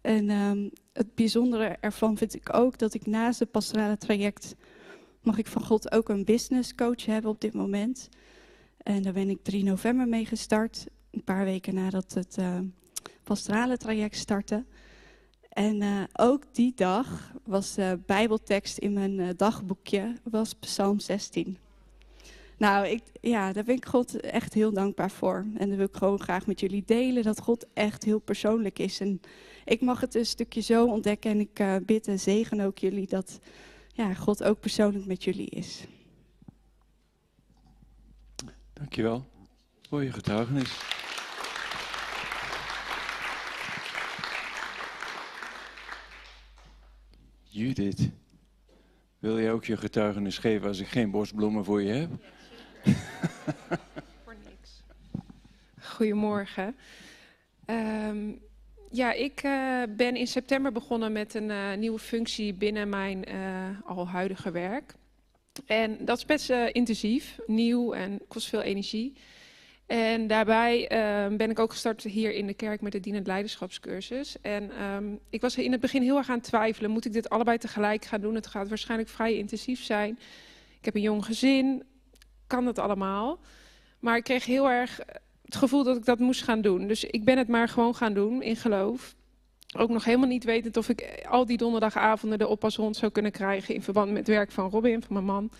En 0.00 0.30
um, 0.30 0.70
het 0.92 1.14
bijzondere 1.14 1.76
ervan 1.80 2.16
vind 2.16 2.34
ik 2.34 2.54
ook 2.54 2.78
dat 2.78 2.94
ik 2.94 3.06
naast 3.06 3.38
het 3.38 3.50
pastorale 3.50 3.96
traject 3.96 4.54
mag 5.22 5.38
ik 5.38 5.46
van 5.46 5.64
God 5.64 5.92
ook 5.92 6.08
een 6.08 6.24
business 6.24 6.74
coach 6.74 7.06
hebben 7.06 7.30
op 7.30 7.40
dit 7.40 7.54
moment. 7.54 8.08
En 8.82 9.02
daar 9.02 9.12
ben 9.12 9.30
ik 9.30 9.42
3 9.42 9.64
november 9.64 10.08
mee 10.08 10.26
gestart. 10.26 10.86
Een 11.10 11.24
paar 11.24 11.44
weken 11.44 11.74
nadat 11.74 12.14
het 12.14 12.36
uh, 12.40 12.58
pastorale 13.24 13.76
traject 13.76 14.16
startte. 14.16 14.64
En 15.48 15.82
uh, 15.82 16.02
ook 16.12 16.42
die 16.52 16.72
dag 16.74 17.34
was 17.44 17.74
de 17.74 17.98
bijbeltekst 18.06 18.78
in 18.78 18.92
mijn 18.92 19.18
uh, 19.18 19.28
dagboekje, 19.36 20.16
was 20.30 20.54
Psalm 20.54 21.00
16. 21.00 21.58
Nou, 22.58 22.86
ik, 22.86 23.02
ja, 23.20 23.52
daar 23.52 23.64
ben 23.64 23.76
ik 23.76 23.86
God 23.86 24.20
echt 24.20 24.54
heel 24.54 24.72
dankbaar 24.72 25.10
voor. 25.10 25.46
En 25.56 25.68
dat 25.68 25.76
wil 25.76 25.86
ik 25.86 25.96
gewoon 25.96 26.20
graag 26.20 26.46
met 26.46 26.60
jullie 26.60 26.82
delen, 26.86 27.22
dat 27.22 27.40
God 27.40 27.66
echt 27.72 28.04
heel 28.04 28.18
persoonlijk 28.18 28.78
is. 28.78 29.00
En 29.00 29.20
ik 29.64 29.80
mag 29.80 30.00
het 30.00 30.14
een 30.14 30.26
stukje 30.26 30.60
zo 30.60 30.86
ontdekken 30.86 31.30
en 31.30 31.40
ik 31.40 31.84
bid 31.86 32.08
en 32.08 32.20
zegen 32.20 32.60
ook 32.60 32.78
jullie 32.78 33.06
dat 33.06 33.40
ja, 33.92 34.14
God 34.14 34.42
ook 34.42 34.60
persoonlijk 34.60 35.06
met 35.06 35.24
jullie 35.24 35.50
is. 35.50 35.86
Dankjewel 38.80 39.26
voor 39.88 40.04
je 40.04 40.12
getuigenis. 40.12 40.80
Judith, 47.42 48.10
wil 49.18 49.38
je 49.38 49.50
ook 49.50 49.64
je 49.64 49.76
getuigenis 49.76 50.38
geven 50.38 50.68
als 50.68 50.78
ik 50.78 50.86
geen 50.86 51.10
bosbloemen 51.10 51.64
voor 51.64 51.82
je 51.82 51.92
heb? 51.92 52.10
Voor 54.24 54.36
niks. 54.44 54.82
Goedemorgen. 55.82 56.76
Um, 57.66 58.40
ja, 58.90 59.12
ik 59.12 59.42
uh, 59.42 59.82
ben 59.96 60.16
in 60.16 60.26
september 60.26 60.72
begonnen 60.72 61.12
met 61.12 61.34
een 61.34 61.48
uh, 61.48 61.74
nieuwe 61.74 61.98
functie 61.98 62.54
binnen 62.54 62.88
mijn 62.88 63.34
uh, 63.34 63.68
al 63.84 64.08
huidige 64.08 64.50
werk. 64.50 64.94
En 65.66 66.04
dat 66.04 66.16
is 66.16 66.24
best 66.24 66.50
uh, 66.50 66.66
intensief, 66.72 67.38
nieuw 67.46 67.92
en 67.92 68.20
kost 68.28 68.48
veel 68.48 68.60
energie. 68.60 69.16
En 69.86 70.26
daarbij 70.26 70.82
uh, 70.82 71.36
ben 71.36 71.50
ik 71.50 71.58
ook 71.58 71.70
gestart 71.70 72.02
hier 72.02 72.32
in 72.32 72.46
de 72.46 72.54
kerk 72.54 72.80
met 72.80 72.92
de 72.92 73.00
dienend 73.00 73.26
leiderschapscursus. 73.26 74.36
En 74.40 74.84
um, 74.84 75.18
ik 75.30 75.40
was 75.40 75.56
in 75.56 75.72
het 75.72 75.80
begin 75.80 76.02
heel 76.02 76.16
erg 76.16 76.28
aan 76.28 76.36
het 76.36 76.44
twijfelen. 76.44 76.90
Moet 76.90 77.04
ik 77.04 77.12
dit 77.12 77.30
allebei 77.30 77.58
tegelijk 77.58 78.04
gaan 78.04 78.20
doen? 78.20 78.34
Het 78.34 78.46
gaat 78.46 78.68
waarschijnlijk 78.68 79.10
vrij 79.10 79.36
intensief 79.36 79.82
zijn. 79.82 80.18
Ik 80.78 80.84
heb 80.84 80.94
een 80.94 81.00
jong 81.00 81.24
gezin. 81.24 81.82
Kan 82.46 82.64
dat 82.64 82.78
allemaal? 82.78 83.40
Maar 83.98 84.16
ik 84.16 84.24
kreeg 84.24 84.44
heel 84.44 84.70
erg 84.70 85.00
het 85.44 85.56
gevoel 85.56 85.84
dat 85.84 85.96
ik 85.96 86.04
dat 86.04 86.18
moest 86.18 86.42
gaan 86.42 86.60
doen. 86.60 86.86
Dus 86.86 87.04
ik 87.04 87.24
ben 87.24 87.38
het 87.38 87.48
maar 87.48 87.68
gewoon 87.68 87.94
gaan 87.94 88.14
doen 88.14 88.42
in 88.42 88.56
geloof. 88.56 89.14
Ook 89.76 89.90
nog 89.90 90.04
helemaal 90.04 90.28
niet 90.28 90.44
wetend 90.44 90.76
of 90.76 90.88
ik 90.88 91.24
al 91.28 91.46
die 91.46 91.56
donderdagavonden 91.56 92.38
de 92.38 92.48
oppas 92.48 92.76
rond 92.76 92.96
zou 92.96 93.12
kunnen 93.12 93.32
krijgen 93.32 93.74
in 93.74 93.82
verband 93.82 94.08
met 94.08 94.16
het 94.16 94.28
werk 94.28 94.50
van 94.50 94.70
Robin, 94.70 95.02
van 95.02 95.12
mijn 95.12 95.24
man. 95.24 95.50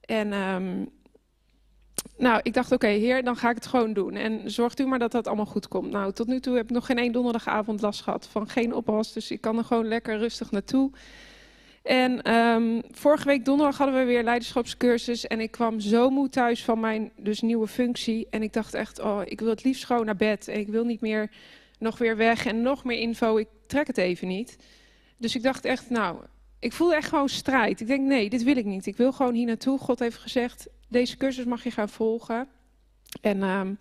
En 0.00 0.32
um, 0.32 0.88
nou, 2.16 2.40
ik 2.42 2.54
dacht, 2.54 2.72
oké, 2.72 2.86
heer, 2.86 3.24
dan 3.24 3.36
ga 3.36 3.48
ik 3.48 3.54
het 3.54 3.66
gewoon 3.66 3.92
doen. 3.92 4.14
En 4.14 4.50
zorgt 4.50 4.80
u 4.80 4.86
maar 4.86 4.98
dat 4.98 5.12
dat 5.12 5.26
allemaal 5.26 5.46
goed 5.46 5.68
komt. 5.68 5.90
Nou, 5.90 6.12
tot 6.12 6.26
nu 6.26 6.40
toe 6.40 6.56
heb 6.56 6.64
ik 6.64 6.70
nog 6.70 6.86
geen 6.86 6.98
één 6.98 7.12
donderdagavond 7.12 7.80
last 7.80 8.02
gehad 8.02 8.28
van 8.30 8.48
geen 8.48 8.74
oppas. 8.74 9.12
Dus 9.12 9.30
ik 9.30 9.40
kan 9.40 9.58
er 9.58 9.64
gewoon 9.64 9.88
lekker 9.88 10.18
rustig 10.18 10.50
naartoe. 10.50 10.90
En 11.82 12.34
um, 12.34 12.82
vorige 12.90 13.26
week 13.26 13.44
donderdag 13.44 13.78
hadden 13.78 13.98
we 13.98 14.04
weer 14.04 14.22
leiderschapscursus. 14.22 15.26
En 15.26 15.40
ik 15.40 15.50
kwam 15.50 15.80
zo 15.80 16.10
moe 16.10 16.28
thuis 16.28 16.64
van 16.64 16.80
mijn 16.80 17.10
dus 17.16 17.40
nieuwe 17.40 17.66
functie. 17.66 18.26
En 18.30 18.42
ik 18.42 18.52
dacht 18.52 18.74
echt, 18.74 19.00
oh, 19.00 19.20
ik 19.24 19.40
wil 19.40 19.50
het 19.50 19.64
liefst 19.64 19.84
gewoon 19.84 20.06
naar 20.06 20.16
bed. 20.16 20.48
En 20.48 20.58
ik 20.58 20.68
wil 20.68 20.84
niet 20.84 21.00
meer 21.00 21.30
nog 21.78 21.98
weer 21.98 22.16
weg 22.16 22.46
en 22.46 22.62
nog 22.62 22.84
meer 22.84 22.98
info. 22.98 23.36
Ik 23.36 23.48
trek 23.66 23.86
het 23.86 23.98
even 23.98 24.28
niet. 24.28 24.56
Dus 25.16 25.34
ik 25.34 25.42
dacht 25.42 25.64
echt, 25.64 25.90
nou, 25.90 26.16
ik 26.58 26.72
voelde 26.72 26.96
echt 26.96 27.08
gewoon 27.08 27.28
strijd. 27.28 27.80
Ik 27.80 27.86
denk, 27.86 28.06
nee, 28.06 28.30
dit 28.30 28.42
wil 28.42 28.56
ik 28.56 28.64
niet. 28.64 28.86
Ik 28.86 28.96
wil 28.96 29.12
gewoon 29.12 29.34
hier 29.34 29.46
naartoe. 29.46 29.78
God 29.78 29.98
heeft 29.98 30.16
gezegd, 30.16 30.68
deze 30.88 31.16
cursus 31.16 31.44
mag 31.44 31.64
je 31.64 31.70
gaan 31.70 31.88
volgen. 31.88 32.48
En 33.20 33.42
um, 33.42 33.78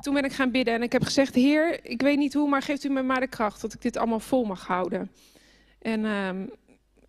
toen 0.00 0.14
ben 0.14 0.24
ik 0.24 0.32
gaan 0.32 0.50
bidden 0.50 0.74
en 0.74 0.82
ik 0.82 0.92
heb 0.92 1.02
gezegd, 1.02 1.34
Heer, 1.34 1.84
ik 1.84 2.02
weet 2.02 2.18
niet 2.18 2.34
hoe, 2.34 2.48
maar 2.48 2.62
geeft 2.62 2.84
u 2.84 2.88
me 2.88 3.02
maar 3.02 3.20
de 3.20 3.26
kracht 3.26 3.60
dat 3.60 3.72
ik 3.72 3.82
dit 3.82 3.96
allemaal 3.96 4.20
vol 4.20 4.44
mag 4.44 4.66
houden. 4.66 5.10
En 5.78 6.04
um, 6.04 6.50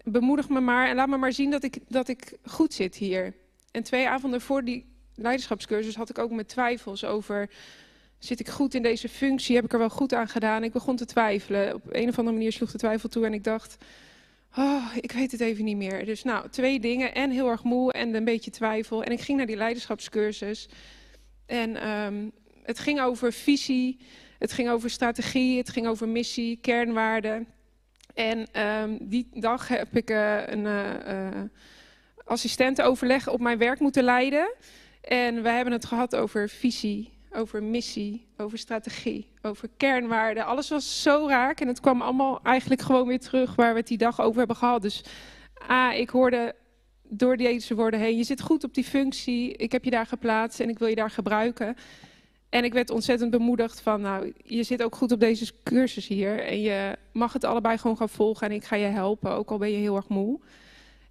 bemoedig 0.04 0.50
me 0.50 0.60
maar 0.60 0.90
en 0.90 0.96
laat 0.96 1.08
me 1.08 1.18
maar 1.18 1.34
zien 1.34 1.52
dat 1.52 1.64
ik, 1.64 1.78
dat 1.88 2.08
ik 2.08 2.38
goed 2.44 2.74
zit 2.74 2.96
hier. 2.96 3.34
En 3.72 3.84
twee 3.84 4.10
avonden 4.10 4.42
voor 4.42 4.64
die 4.64 4.86
leiderschapscursus 5.16 5.96
had 5.96 6.10
ik 6.10 6.18
ook 6.18 6.32
mijn 6.32 6.46
twijfels 6.46 7.06
over... 7.06 7.50
Zit 8.26 8.40
ik 8.40 8.50
goed 8.50 8.74
in 8.74 8.82
deze 8.82 9.10
functie? 9.10 9.56
Heb 9.56 9.66
ik 9.66 9.74
er 9.74 9.80
wel 9.80 9.90
goed 9.90 10.14
aan 10.14 10.28
gedaan? 10.28 10.64
Ik 10.64 10.72
begon 10.72 10.96
te 10.96 11.06
twijfelen. 11.06 11.74
Op 11.74 11.82
een 11.90 12.10
of 12.10 12.18
andere 12.18 12.36
manier 12.36 12.52
sloeg 12.52 12.72
de 12.72 12.78
twijfel 12.78 13.10
toe 13.10 13.26
en 13.26 13.34
ik 13.34 13.44
dacht... 13.44 13.78
Oh, 14.58 14.92
ik 15.00 15.12
weet 15.12 15.32
het 15.32 15.42
even 15.42 15.64
niet 15.64 15.78
meer. 15.78 16.06
Dus 16.06 16.24
nou, 16.24 16.50
twee 16.50 16.80
dingen. 16.80 17.14
En 17.14 17.32
heel 17.32 17.50
erg 17.50 17.64
moe 17.64 17.94
en 17.94 18.16
een 18.16 18.24
beetje 18.24 18.52
twijfel. 18.52 19.04
En 19.04 19.12
ik 19.12 19.22
ging 19.22 19.38
naar 19.38 19.48
die 19.48 19.56
leiderschapscursus. 19.56 20.70
En 21.46 21.90
um, 21.90 22.32
het 22.64 22.80
ging 22.80 23.02
over 23.02 23.34
visie, 23.34 24.00
het 24.40 24.52
ging 24.52 24.70
over 24.70 24.90
strategie, 24.90 25.58
het 25.58 25.70
ging 25.70 25.88
over 25.88 26.08
missie, 26.08 26.58
kernwaarden. 26.62 27.48
En 28.14 28.62
um, 28.62 28.98
die 29.02 29.28
dag 29.34 29.68
heb 29.68 29.96
ik 29.96 30.10
uh, 30.10 30.48
een 30.48 30.66
uh, 32.26 33.28
op 33.32 33.40
mijn 33.40 33.58
werk 33.58 33.80
moeten 33.80 34.04
leiden. 34.04 34.54
En 35.02 35.44
we 35.44 35.50
hebben 35.50 35.74
het 35.74 35.86
gehad 35.86 36.16
over 36.16 36.50
visie, 36.50 37.15
over 37.36 37.64
missie, 37.64 38.28
over 38.38 38.58
strategie, 38.58 39.28
over 39.42 39.70
kernwaarden. 39.78 40.46
Alles 40.46 40.70
was 40.70 41.02
zo 41.02 41.28
raak 41.28 41.60
en 41.60 41.68
het 41.68 41.80
kwam 41.80 42.02
allemaal 42.02 42.40
eigenlijk 42.44 42.82
gewoon 42.82 43.08
weer 43.08 43.20
terug 43.20 43.56
waar 43.56 43.74
we 43.74 43.80
het 43.80 43.88
die 43.88 43.98
dag 43.98 44.22
over 44.22 44.38
hebben 44.38 44.56
gehad. 44.56 44.82
Dus 44.82 45.04
A, 45.70 45.94
ik 45.94 46.10
hoorde 46.10 46.56
door 47.10 47.38
deze 47.38 47.76
woorden 47.76 48.00
heen, 48.00 48.18
je 48.18 48.24
zit 48.24 48.42
goed 48.42 48.64
op 48.64 48.74
die 48.74 48.84
functie, 48.84 49.54
ik 49.54 49.72
heb 49.72 49.84
je 49.84 49.90
daar 49.90 50.06
geplaatst 50.06 50.60
en 50.60 50.70
ik 50.70 50.80
wil 50.80 50.88
je 50.88 50.96
daar 50.96 51.12
gebruiken. 51.12 51.76
En 52.50 52.64
ik 52.64 52.74
werd 52.74 52.90
ontzettend 52.90 53.32
bemoedigd 53.32 53.82
van, 53.82 54.02
nou, 54.02 54.34
je 54.44 54.64
zit 54.64 54.84
ook 54.84 54.96
goed 54.96 55.12
op 55.12 55.20
deze 55.20 55.52
cursus 55.64 56.08
hier 56.08 56.46
en 56.46 56.62
je 56.62 56.98
mag 57.12 57.34
het 57.34 57.44
allebei 57.44 57.78
gewoon 57.78 57.98
gaan 57.98 58.10
volgen 58.10 58.48
en 58.48 58.56
ik 58.56 58.64
ga 58.64 58.76
je 58.76 58.86
helpen, 58.86 59.32
ook 59.32 59.52
al 59.52 59.58
ben 59.58 59.72
je 59.72 59.78
heel 59.78 59.96
erg 59.96 60.08
moe. 60.08 60.40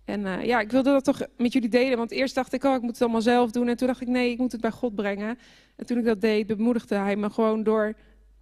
En 0.04 0.20
uh, 0.20 0.44
ja, 0.44 0.60
ik 0.60 0.70
wilde 0.70 0.90
dat 0.90 1.04
toch 1.04 1.20
met 1.36 1.52
jullie 1.52 1.68
delen, 1.68 1.98
want 1.98 2.10
eerst 2.10 2.34
dacht 2.34 2.52
ik, 2.52 2.64
oh, 2.64 2.74
ik 2.74 2.80
moet 2.80 2.90
het 2.90 3.02
allemaal 3.02 3.22
zelf 3.22 3.50
doen. 3.50 3.68
En 3.68 3.76
toen 3.76 3.86
dacht 3.86 4.00
ik, 4.00 4.08
nee, 4.08 4.30
ik 4.30 4.38
moet 4.38 4.52
het 4.52 4.60
bij 4.60 4.70
God 4.70 4.94
brengen. 4.94 5.38
En 5.76 5.86
toen 5.86 5.98
ik 5.98 6.04
dat 6.04 6.20
deed, 6.20 6.46
bemoedigde 6.46 6.94
hij 6.94 7.16
me 7.16 7.30
gewoon 7.30 7.62
door 7.62 7.94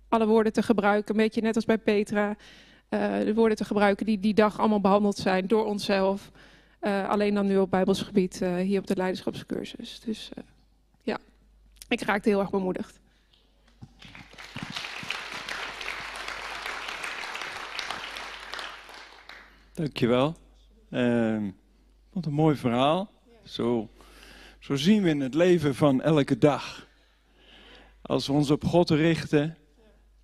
alle 0.09 0.27
woorden 0.27 0.53
te 0.53 0.62
gebruiken. 0.62 1.14
Een 1.14 1.22
beetje 1.22 1.40
net 1.40 1.57
als 1.57 1.64
bij 1.64 1.79
Petra. 1.79 2.29
Uh, 2.29 3.18
de 3.18 3.35
woorden 3.35 3.57
te 3.57 3.64
gebruiken 3.64 4.07
die 4.07 4.20
die 4.20 4.35
dag 4.35 4.59
allemaal 4.59 4.81
behandeld 4.81 5.16
zijn 5.16 5.46
door 5.46 5.64
onszelf. 5.64 6.31
Uh, 6.81 7.09
alleen 7.09 7.35
dan 7.35 7.46
nu 7.46 7.59
op 7.59 7.70
Bijbels 7.70 8.03
gebied, 8.03 8.44
hier 8.62 8.79
op 8.79 8.87
de 8.87 8.96
leiderschapscursus. 8.96 10.01
Dus 10.01 10.31
ja, 11.03 11.18
ik 11.88 12.01
raakte 12.01 12.29
heel 12.29 12.40
erg 12.40 12.51
bemoedigd. 12.51 13.01
Dankjewel. 19.75 20.42
Uh, 20.93 21.49
wat 22.13 22.27
een 22.27 22.33
mooi 22.33 22.57
verhaal. 22.57 23.11
Zo, 23.45 23.91
zo 24.59 24.77
zien 24.77 25.03
we 25.03 25.09
in 25.09 25.21
het 25.21 25.35
leven 25.35 25.75
van 25.75 26.03
elke 26.03 26.39
dag. 26.39 26.87
Als 28.03 28.27
we 28.27 28.33
ons 28.33 28.51
op 28.51 28.65
God 28.65 28.91
richten, 28.91 29.57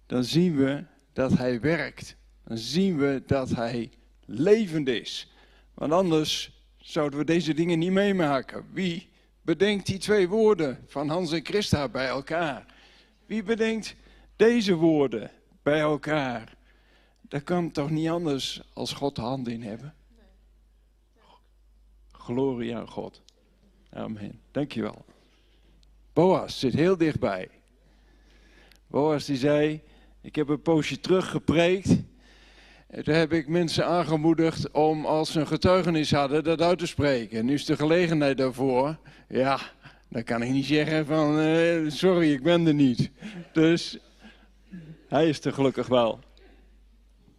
dan 0.06 0.24
zien 0.24 0.56
we 0.56 0.84
dat 1.12 1.32
Hij 1.32 1.60
werkt. 1.60 2.16
Dan 2.44 2.58
zien 2.58 2.98
we 2.98 3.22
dat 3.26 3.50
Hij 3.50 3.90
levend 4.24 4.88
is. 4.88 5.32
Want 5.74 5.92
anders 5.92 6.62
zouden 6.76 7.18
we 7.18 7.24
deze 7.24 7.54
dingen 7.54 7.78
niet 7.78 7.92
meemaken. 7.92 8.64
Wie 8.72 9.08
bedenkt 9.42 9.86
die 9.86 9.98
twee 9.98 10.28
woorden 10.28 10.78
van 10.86 11.08
Hans 11.08 11.32
en 11.32 11.44
Christa 11.44 11.88
bij 11.88 12.06
elkaar? 12.06 12.66
Wie 13.26 13.42
bedenkt 13.42 13.94
deze 14.36 14.74
woorden 14.74 15.30
bij 15.62 15.80
elkaar? 15.80 16.56
Dat 17.22 17.42
kan 17.44 17.70
toch 17.70 17.90
niet 17.90 18.08
anders 18.08 18.62
als 18.72 18.92
God 18.92 19.16
de 19.16 19.22
hand 19.22 19.48
in 19.48 19.62
hebben? 19.62 19.94
Glorie 22.28 22.76
aan 22.76 22.88
God. 22.88 23.22
Amen. 23.90 24.40
Dankjewel. 24.50 25.04
Boas 26.12 26.58
zit 26.58 26.74
heel 26.74 26.96
dichtbij. 26.96 27.48
Boas 28.86 29.24
die 29.24 29.36
zei, 29.36 29.82
ik 30.20 30.34
heb 30.34 30.48
een 30.48 30.62
poosje 30.62 31.00
terug 31.00 31.30
gepreekt. 31.30 31.96
En 32.86 33.04
toen 33.04 33.14
heb 33.14 33.32
ik 33.32 33.48
mensen 33.48 33.86
aangemoedigd 33.86 34.70
om 34.70 35.06
als 35.06 35.32
ze 35.32 35.40
een 35.40 35.46
getuigenis 35.46 36.10
hadden 36.10 36.44
dat 36.44 36.60
uit 36.60 36.78
te 36.78 36.86
spreken. 36.86 37.44
Nu 37.44 37.54
is 37.54 37.64
de 37.64 37.76
gelegenheid 37.76 38.38
daarvoor. 38.38 38.98
Ja, 39.28 39.60
dan 40.08 40.22
kan 40.22 40.42
ik 40.42 40.50
niet 40.50 40.66
zeggen 40.66 41.06
van 41.06 41.38
uh, 41.38 41.90
sorry, 41.90 42.32
ik 42.32 42.42
ben 42.42 42.66
er 42.66 42.74
niet. 42.74 43.10
Dus 43.52 43.98
hij 45.08 45.28
is 45.28 45.44
er 45.44 45.52
gelukkig 45.52 45.86
wel. 45.86 46.18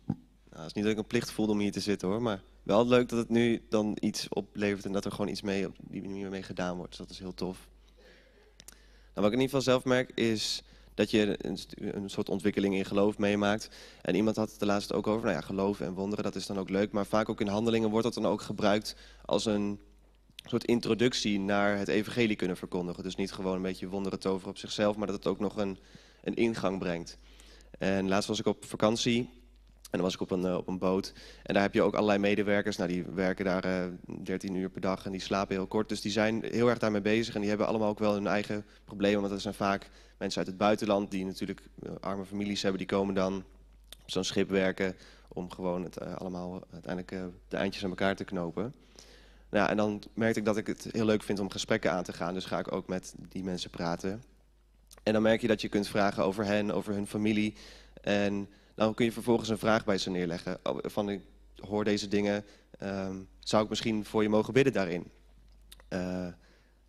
Nou, 0.05 0.17
het 0.49 0.65
is 0.65 0.73
niet 0.73 0.83
dat 0.83 0.93
ik 0.93 0.99
een 0.99 1.07
plicht 1.07 1.31
voelde 1.31 1.51
om 1.51 1.59
hier 1.59 1.71
te 1.71 1.79
zitten 1.79 2.07
hoor, 2.07 2.21
maar 2.21 2.41
wel 2.63 2.87
leuk 2.87 3.09
dat 3.09 3.19
het 3.19 3.29
nu 3.29 3.61
dan 3.69 3.97
iets 3.99 4.27
oplevert 4.29 4.85
en 4.85 4.91
dat 4.91 5.05
er 5.05 5.11
gewoon 5.11 5.27
iets 5.27 5.41
mee 5.41 5.67
op 5.67 5.75
die 5.79 6.01
manier 6.01 6.29
mee 6.29 6.43
gedaan 6.43 6.75
wordt. 6.75 6.89
Dus 6.89 6.99
dat 6.99 7.09
is 7.09 7.19
heel 7.19 7.33
tof. 7.33 7.67
Nou, 8.65 8.73
wat 9.13 9.25
ik 9.25 9.39
in 9.39 9.45
ieder 9.45 9.57
geval 9.57 9.61
zelf 9.61 9.83
merk 9.83 10.11
is 10.15 10.63
dat 10.93 11.11
je 11.11 11.35
een, 11.45 11.57
een, 11.77 12.09
soort 12.09 12.29
ontwikkeling 12.29 12.75
in 12.75 12.85
geloof 12.85 13.17
meemaakt. 13.17 13.69
En 14.01 14.15
iemand 14.15 14.35
had 14.35 14.49
het 14.49 14.59
de 14.59 14.65
laatste 14.65 14.93
ook 14.93 15.07
over, 15.07 15.25
nou 15.25 15.35
ja, 15.35 15.41
geloof 15.41 15.79
en 15.79 15.93
wonderen, 15.93 16.23
dat 16.23 16.35
is 16.35 16.45
dan 16.45 16.59
ook 16.59 16.69
leuk. 16.69 16.91
Maar 16.91 17.05
vaak 17.05 17.29
ook 17.29 17.41
in 17.41 17.47
handelingen 17.47 17.89
wordt 17.89 18.05
dat 18.05 18.13
dan 18.13 18.31
ook 18.31 18.41
gebruikt 18.41 18.95
als 19.25 19.45
een 19.45 19.79
soort 20.45 20.65
introductie 20.65 21.39
naar 21.39 21.77
het 21.77 21.87
evangelie 21.87 22.35
kunnen 22.35 22.57
verkondigen. 22.57 23.03
Dus 23.03 23.15
niet 23.15 23.31
gewoon 23.31 23.55
een 23.55 23.61
beetje 23.61 23.87
wonderen 23.87 24.19
toveren 24.19 24.49
op 24.49 24.57
zichzelf, 24.57 24.95
maar 24.95 25.07
dat 25.07 25.15
het 25.15 25.27
ook 25.27 25.39
nog 25.39 25.57
een, 25.57 25.79
een 26.23 26.35
ingang 26.35 26.79
brengt. 26.79 27.17
En 27.77 28.07
laatst 28.07 28.27
was 28.27 28.39
ik 28.39 28.45
op 28.45 28.65
vakantie 28.65 29.29
en 29.89 29.97
dan 29.97 30.01
was 30.01 30.13
ik 30.13 30.21
op 30.21 30.31
een, 30.31 30.45
uh, 30.45 30.55
op 30.55 30.67
een 30.67 30.77
boot. 30.77 31.13
En 31.43 31.53
daar 31.53 31.63
heb 31.63 31.73
je 31.73 31.81
ook 31.81 31.93
allerlei 31.93 32.19
medewerkers. 32.19 32.77
Nou, 32.77 32.89
die 32.89 33.03
werken 33.03 33.45
daar 33.45 33.65
uh, 33.65 33.83
eh, 33.83 33.91
13 34.23 34.55
uur 34.55 34.69
per 34.69 34.81
dag 34.81 35.05
en 35.05 35.11
die 35.11 35.21
slapen 35.21 35.55
heel 35.55 35.67
kort. 35.67 35.89
Dus 35.89 36.01
die 36.01 36.11
zijn 36.11 36.43
heel 36.43 36.69
erg 36.69 36.77
daarmee 36.77 37.01
bezig. 37.01 37.33
En 37.33 37.39
die 37.39 37.49
hebben 37.49 37.67
allemaal 37.67 37.89
ook 37.89 37.99
wel 37.99 38.13
hun 38.13 38.27
eigen 38.27 38.65
problemen. 38.85 39.19
Want 39.19 39.31
dat 39.31 39.41
zijn 39.41 39.53
vaak 39.53 39.89
mensen 40.17 40.39
uit 40.39 40.47
het 40.47 40.57
buitenland 40.57 41.11
die 41.11 41.25
natuurlijk 41.25 41.61
uh, 41.83 41.91
arme 41.99 42.25
families 42.25 42.61
hebben. 42.61 42.79
Die 42.79 42.87
komen 42.87 43.15
dan 43.15 43.43
op 44.03 44.11
zo'n 44.11 44.23
schip 44.23 44.49
werken 44.49 44.95
om 45.27 45.51
gewoon 45.51 45.83
het 45.83 46.01
allemaal 46.01 46.63
uiteindelijk 46.71 47.31
de 47.47 47.57
eindjes 47.57 47.83
aan 47.83 47.89
elkaar 47.89 48.15
te 48.15 48.23
knopen. 48.23 48.73
Nou, 49.49 49.69
en 49.69 49.77
dan 49.77 50.03
merkte 50.13 50.39
ik 50.39 50.45
dat 50.45 50.57
ik 50.57 50.67
het 50.67 50.87
heel 50.91 51.05
leuk 51.05 51.23
vind 51.23 51.39
om 51.39 51.49
gesprekken 51.49 51.91
aan 51.91 52.03
te 52.03 52.13
gaan. 52.13 52.33
Dus 52.33 52.45
ga 52.45 52.59
ik 52.59 52.71
ook 52.71 52.87
met 52.87 53.15
die 53.29 53.43
mensen 53.43 53.69
praten. 53.69 54.23
En 55.03 55.13
dan 55.13 55.21
merk 55.21 55.41
je 55.41 55.47
dat 55.47 55.61
je 55.61 55.69
kunt 55.69 55.87
vragen 55.87 56.23
over 56.23 56.45
hen, 56.45 56.71
over 56.71 56.93
hun 56.93 57.07
familie. 57.07 57.55
En 58.01 58.49
dan 58.79 58.93
kun 58.93 59.05
je 59.05 59.11
vervolgens 59.11 59.49
een 59.49 59.57
vraag 59.57 59.85
bij 59.85 59.97
ze 59.97 60.09
neerleggen. 60.09 60.59
Oh, 60.63 60.77
van 60.81 61.09
ik 61.09 61.21
hoor 61.55 61.83
deze 61.83 62.07
dingen, 62.07 62.45
um, 62.83 63.27
zou 63.39 63.63
ik 63.63 63.69
misschien 63.69 64.05
voor 64.05 64.23
je 64.23 64.29
mogen 64.29 64.53
bidden 64.53 64.73
daarin? 64.73 65.11
Uh, 65.89 65.99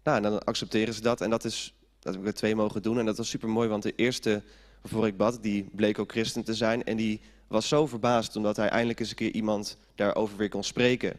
nou, 0.02 0.16
en 0.16 0.22
dan 0.22 0.44
accepteren 0.44 0.94
ze 0.94 1.00
dat. 1.00 1.20
En 1.20 1.30
dat 1.30 1.44
is, 1.44 1.74
dat 1.98 2.12
heb 2.12 2.22
ik 2.22 2.28
er 2.28 2.34
twee 2.34 2.54
mogen 2.54 2.82
doen. 2.82 2.98
En 2.98 3.04
dat 3.04 3.16
was 3.16 3.28
super 3.28 3.48
mooi, 3.48 3.68
want 3.68 3.82
de 3.82 3.94
eerste 3.96 4.42
waarvoor 4.82 5.06
ik 5.06 5.16
bad, 5.16 5.42
die 5.42 5.68
bleek 5.72 5.98
ook 5.98 6.10
christen 6.10 6.44
te 6.44 6.54
zijn. 6.54 6.84
En 6.84 6.96
die 6.96 7.20
was 7.46 7.68
zo 7.68 7.86
verbaasd, 7.86 8.36
omdat 8.36 8.56
hij 8.56 8.68
eindelijk 8.68 9.00
eens 9.00 9.10
een 9.10 9.16
keer 9.16 9.32
iemand 9.32 9.76
daarover 9.94 10.36
weer 10.36 10.48
kon 10.48 10.64
spreken. 10.64 11.16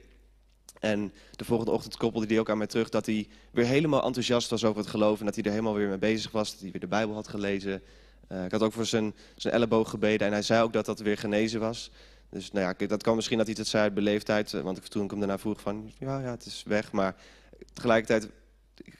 En 0.79 1.13
de 1.31 1.45
volgende 1.45 1.71
ochtend 1.71 1.97
koppelde 1.97 2.27
hij 2.27 2.39
ook 2.39 2.49
aan 2.49 2.57
mij 2.57 2.67
terug 2.67 2.89
dat 2.89 3.05
hij 3.05 3.27
weer 3.51 3.65
helemaal 3.65 4.03
enthousiast 4.03 4.49
was 4.49 4.63
over 4.63 4.81
het 4.81 4.89
geloof. 4.89 5.19
En 5.19 5.25
dat 5.25 5.35
hij 5.35 5.43
er 5.43 5.49
helemaal 5.49 5.73
weer 5.73 5.87
mee 5.87 5.97
bezig 5.97 6.31
was. 6.31 6.51
Dat 6.51 6.59
hij 6.59 6.71
weer 6.71 6.81
de 6.81 6.87
Bijbel 6.87 7.15
had 7.15 7.27
gelezen. 7.27 7.81
Uh, 8.31 8.45
ik 8.45 8.51
had 8.51 8.61
ook 8.61 8.73
voor 8.73 8.85
zijn, 8.85 9.15
zijn 9.35 9.53
elleboog 9.53 9.89
gebeden. 9.89 10.27
En 10.27 10.33
hij 10.33 10.41
zei 10.41 10.63
ook 10.63 10.73
dat 10.73 10.85
dat 10.85 10.99
weer 10.99 11.17
genezen 11.17 11.59
was. 11.59 11.91
Dus 12.29 12.51
nou 12.51 12.75
ja, 12.77 12.87
dat 12.87 13.03
kan 13.03 13.15
misschien 13.15 13.37
dat 13.37 13.47
hij 13.47 13.55
het 13.57 13.67
zei 13.67 13.83
uit 13.83 13.93
beleefdheid. 13.93 14.51
Want 14.51 14.77
ik, 14.77 14.83
toen 14.83 15.03
ik 15.03 15.09
hem 15.09 15.19
daarna 15.19 15.37
vroeg 15.37 15.61
van, 15.61 15.91
ja, 15.97 16.19
ja, 16.19 16.31
het 16.31 16.45
is 16.45 16.63
weg. 16.67 16.91
Maar 16.91 17.15
tegelijkertijd, 17.73 18.29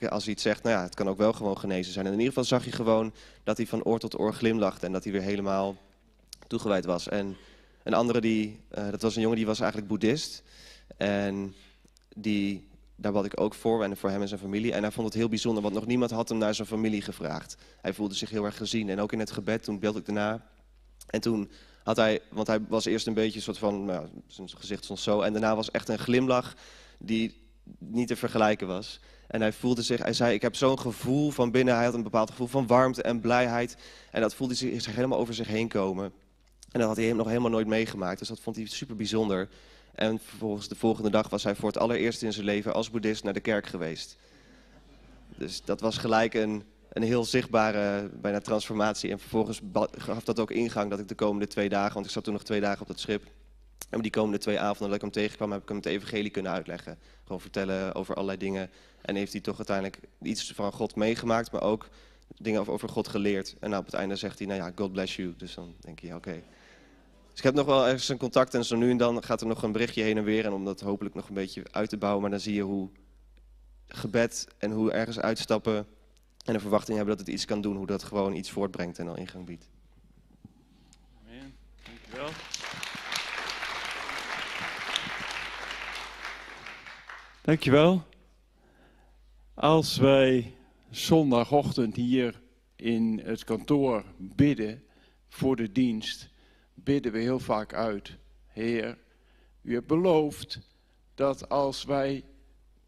als 0.08 0.24
hij 0.24 0.32
iets 0.32 0.42
zegt, 0.42 0.62
nou 0.62 0.76
ja, 0.76 0.82
het 0.82 0.94
kan 0.94 1.08
ook 1.08 1.18
wel 1.18 1.32
gewoon 1.32 1.58
genezen 1.58 1.92
zijn. 1.92 2.06
En 2.06 2.12
in 2.12 2.18
ieder 2.18 2.32
geval 2.32 2.48
zag 2.58 2.64
je 2.64 2.72
gewoon 2.72 3.12
dat 3.44 3.56
hij 3.56 3.66
van 3.66 3.82
oor 3.82 3.98
tot 3.98 4.18
oor 4.18 4.34
glimlachte. 4.34 4.86
En 4.86 4.92
dat 4.92 5.04
hij 5.04 5.12
weer 5.12 5.22
helemaal 5.22 5.76
toegewijd 6.46 6.84
was. 6.84 7.08
En 7.08 7.36
een 7.82 7.94
andere, 7.94 8.20
die, 8.20 8.60
uh, 8.78 8.90
dat 8.90 9.02
was 9.02 9.16
een 9.16 9.22
jongen 9.22 9.36
die 9.36 9.46
was 9.46 9.60
eigenlijk 9.60 9.88
boeddhist. 9.88 10.42
En 10.96 11.54
die, 12.16 12.68
daar 12.96 13.12
bad 13.12 13.24
ik 13.24 13.40
ook 13.40 13.54
voor, 13.54 13.82
en 13.82 13.96
voor 13.96 14.10
hem 14.10 14.20
en 14.20 14.28
zijn 14.28 14.40
familie. 14.40 14.72
En 14.72 14.82
hij 14.82 14.92
vond 14.92 15.06
het 15.06 15.16
heel 15.16 15.28
bijzonder, 15.28 15.62
want 15.62 15.74
nog 15.74 15.86
niemand 15.86 16.10
had 16.10 16.28
hem 16.28 16.38
naar 16.38 16.54
zijn 16.54 16.68
familie 16.68 17.02
gevraagd. 17.02 17.56
Hij 17.80 17.92
voelde 17.92 18.14
zich 18.14 18.30
heel 18.30 18.44
erg 18.44 18.56
gezien. 18.56 18.88
En 18.88 19.00
ook 19.00 19.12
in 19.12 19.18
het 19.18 19.30
gebed, 19.30 19.62
toen 19.64 19.78
beeld 19.78 19.96
ik 19.96 20.04
daarna. 20.04 20.46
En 21.06 21.20
toen 21.20 21.50
had 21.82 21.96
hij, 21.96 22.20
want 22.30 22.46
hij 22.46 22.60
was 22.68 22.84
eerst 22.84 23.06
een 23.06 23.14
beetje 23.14 23.36
een 23.36 23.42
soort 23.42 23.58
van, 23.58 23.84
nou, 23.84 24.08
zijn 24.26 24.50
gezicht 24.50 24.84
stond 24.84 25.00
zo. 25.00 25.20
En 25.20 25.32
daarna 25.32 25.56
was 25.56 25.70
echt 25.70 25.88
een 25.88 25.98
glimlach 25.98 26.54
die 26.98 27.40
niet 27.78 28.08
te 28.08 28.16
vergelijken 28.16 28.66
was. 28.66 29.00
En 29.26 29.40
hij 29.40 29.52
voelde 29.52 29.82
zich, 29.82 30.02
hij 30.02 30.12
zei, 30.12 30.34
ik 30.34 30.42
heb 30.42 30.56
zo'n 30.56 30.78
gevoel 30.78 31.30
van 31.30 31.50
binnen. 31.50 31.74
Hij 31.74 31.84
had 31.84 31.94
een 31.94 32.02
bepaald 32.02 32.30
gevoel 32.30 32.46
van 32.46 32.66
warmte 32.66 33.02
en 33.02 33.20
blijheid. 33.20 33.76
En 34.10 34.20
dat 34.20 34.34
voelde 34.34 34.54
zich, 34.54 34.82
zich 34.82 34.94
helemaal 34.94 35.18
over 35.18 35.34
zich 35.34 35.48
heen 35.48 35.68
komen. 35.68 36.04
En 36.70 36.80
dat 36.80 36.88
had 36.88 36.96
hij 36.96 37.12
nog 37.12 37.26
helemaal 37.26 37.50
nooit 37.50 37.66
meegemaakt. 37.66 38.18
Dus 38.18 38.28
dat 38.28 38.40
vond 38.40 38.56
hij 38.56 38.66
super 38.66 38.96
bijzonder. 38.96 39.48
En 39.94 40.18
vervolgens 40.18 40.68
de 40.68 40.74
volgende 40.74 41.10
dag 41.10 41.28
was 41.28 41.44
hij 41.44 41.54
voor 41.54 41.68
het 41.68 41.78
allereerst 41.78 42.22
in 42.22 42.32
zijn 42.32 42.44
leven 42.44 42.74
als 42.74 42.90
boeddhist 42.90 43.24
naar 43.24 43.32
de 43.32 43.40
kerk 43.40 43.66
geweest. 43.66 44.16
Dus 45.36 45.64
dat 45.64 45.80
was 45.80 45.98
gelijk 45.98 46.34
een, 46.34 46.62
een 46.92 47.02
heel 47.02 47.24
zichtbare 47.24 48.10
bijna 48.20 48.40
transformatie. 48.40 49.10
En 49.10 49.18
vervolgens 49.18 49.60
gaf 49.90 50.24
dat 50.24 50.40
ook 50.40 50.50
ingang 50.50 50.90
dat 50.90 50.98
ik 50.98 51.08
de 51.08 51.14
komende 51.14 51.46
twee 51.46 51.68
dagen, 51.68 51.94
want 51.94 52.06
ik 52.06 52.12
zat 52.12 52.24
toen 52.24 52.32
nog 52.32 52.44
twee 52.44 52.60
dagen 52.60 52.80
op 52.80 52.86
dat 52.86 53.00
schip. 53.00 53.22
En 53.90 54.00
die 54.00 54.10
komende 54.10 54.38
twee 54.38 54.60
avonden 54.60 54.86
dat 54.86 54.94
ik 54.94 55.00
hem 55.00 55.10
tegenkwam, 55.10 55.52
heb 55.52 55.62
ik 55.62 55.68
hem 55.68 55.76
het 55.76 55.86
evangelie 55.86 56.30
kunnen 56.30 56.52
uitleggen. 56.52 56.98
Gewoon 57.24 57.40
vertellen 57.40 57.94
over 57.94 58.14
allerlei 58.14 58.38
dingen. 58.38 58.70
En 59.02 59.16
heeft 59.16 59.32
hij 59.32 59.40
toch 59.40 59.56
uiteindelijk 59.56 60.00
iets 60.22 60.52
van 60.52 60.72
God 60.72 60.96
meegemaakt, 60.96 61.52
maar 61.52 61.62
ook 61.62 61.88
dingen 62.38 62.66
over 62.66 62.88
God 62.88 63.08
geleerd. 63.08 63.56
En 63.60 63.68
nou, 63.68 63.80
op 63.80 63.86
het 63.86 63.94
einde 63.94 64.16
zegt 64.16 64.38
hij, 64.38 64.46
nou 64.48 64.60
ja, 64.60 64.72
God 64.74 64.92
bless 64.92 65.16
you. 65.16 65.34
Dus 65.36 65.54
dan 65.54 65.74
denk 65.80 66.00
je, 66.00 66.14
oké. 66.14 66.42
Dus 67.32 67.40
ik 67.40 67.46
heb 67.46 67.54
nog 67.54 67.66
wel 67.66 67.86
ergens 67.86 68.08
een 68.08 68.18
contact 68.18 68.54
en 68.54 68.64
zo 68.64 68.76
nu 68.76 68.90
en 68.90 68.96
dan 68.96 69.22
gaat 69.22 69.40
er 69.40 69.46
nog 69.46 69.62
een 69.62 69.72
berichtje 69.72 70.02
heen 70.02 70.16
en 70.16 70.24
weer. 70.24 70.44
En 70.44 70.52
om 70.52 70.64
dat 70.64 70.80
hopelijk 70.80 71.14
nog 71.14 71.28
een 71.28 71.34
beetje 71.34 71.62
uit 71.70 71.88
te 71.88 71.96
bouwen. 71.96 72.22
Maar 72.22 72.30
dan 72.30 72.40
zie 72.40 72.54
je 72.54 72.62
hoe 72.62 72.90
gebed 73.86 74.48
en 74.58 74.70
hoe 74.70 74.92
ergens 74.92 75.18
uitstappen 75.18 75.86
en 76.44 76.54
een 76.54 76.60
verwachting 76.60 76.96
hebben 76.96 77.16
dat 77.16 77.26
het 77.26 77.34
iets 77.34 77.44
kan 77.44 77.60
doen. 77.60 77.76
Hoe 77.76 77.86
dat 77.86 78.02
gewoon 78.02 78.34
iets 78.34 78.50
voortbrengt 78.50 78.98
en 78.98 79.08
al 79.08 79.16
ingang 79.16 79.46
biedt. 79.46 79.68
Amen. 81.24 81.54
Dankjewel. 81.84 82.30
Dankjewel. 87.42 88.02
Als 89.54 89.96
wij 89.96 90.54
zondagochtend 90.90 91.96
hier 91.96 92.40
in 92.76 93.20
het 93.24 93.44
kantoor 93.44 94.04
bidden 94.18 94.82
voor 95.28 95.56
de 95.56 95.72
dienst 95.72 96.31
bidden 96.84 97.12
we 97.12 97.18
heel 97.18 97.38
vaak 97.38 97.74
uit. 97.74 98.16
Heer, 98.46 98.98
u 99.62 99.74
hebt 99.74 99.86
beloofd 99.86 100.58
dat 101.14 101.48
als 101.48 101.84
wij 101.84 102.24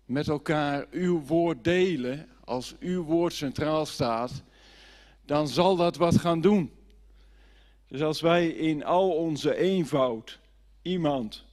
met 0.04 0.28
elkaar 0.28 0.86
uw 0.90 1.20
woord 1.20 1.64
delen, 1.64 2.28
als 2.44 2.76
uw 2.80 3.02
woord 3.02 3.32
centraal 3.32 3.86
staat, 3.86 4.42
dan 5.24 5.48
zal 5.48 5.76
dat 5.76 5.96
wat 5.96 6.18
gaan 6.18 6.40
doen. 6.40 6.72
Dus 7.86 8.02
als 8.02 8.20
wij 8.20 8.48
in 8.48 8.84
al 8.84 9.10
onze 9.10 9.56
eenvoud 9.56 10.40
iemand 10.82 11.44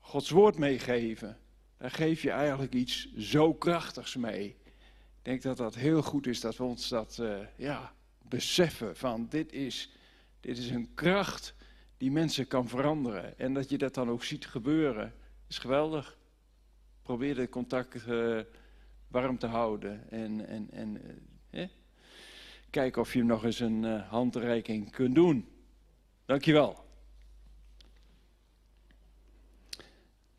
Gods 0.00 0.30
woord 0.30 0.58
meegeven, 0.58 1.38
dan 1.78 1.90
geef 1.90 2.22
je 2.22 2.30
eigenlijk 2.30 2.74
iets 2.74 3.14
zo 3.16 3.54
krachtigs 3.54 4.16
mee. 4.16 4.56
Ik 5.24 5.30
denk 5.30 5.42
dat 5.42 5.56
dat 5.56 5.74
heel 5.74 6.02
goed 6.02 6.26
is 6.26 6.40
dat 6.40 6.56
we 6.56 6.64
ons 6.64 6.88
dat 6.88 7.18
uh, 7.20 7.38
ja, 7.56 7.92
beseffen 8.22 8.96
van 8.96 9.26
dit 9.28 9.52
is, 9.52 9.90
dit 10.40 10.58
is 10.58 10.70
een 10.70 10.94
kracht 10.94 11.54
die 12.04 12.12
mensen 12.12 12.46
kan 12.46 12.68
veranderen. 12.68 13.38
En 13.38 13.54
dat 13.54 13.70
je 13.70 13.78
dat 13.78 13.94
dan 13.94 14.10
ook 14.10 14.24
ziet 14.24 14.46
gebeuren, 14.46 15.14
is 15.48 15.58
geweldig. 15.58 16.18
Probeer 17.02 17.36
het 17.36 17.50
contact 17.50 18.06
uh, 18.08 18.40
warm 19.08 19.38
te 19.38 19.46
houden. 19.46 20.10
En, 20.10 20.46
en, 20.46 20.68
en 20.70 21.00
uh, 21.50 21.66
kijk 22.70 22.96
of 22.96 23.12
je 23.12 23.24
nog 23.24 23.44
eens 23.44 23.60
een 23.60 23.82
uh, 23.82 24.08
handreiking 24.08 24.90
kunt 24.90 25.14
doen. 25.14 25.48
Dankjewel. 26.24 26.84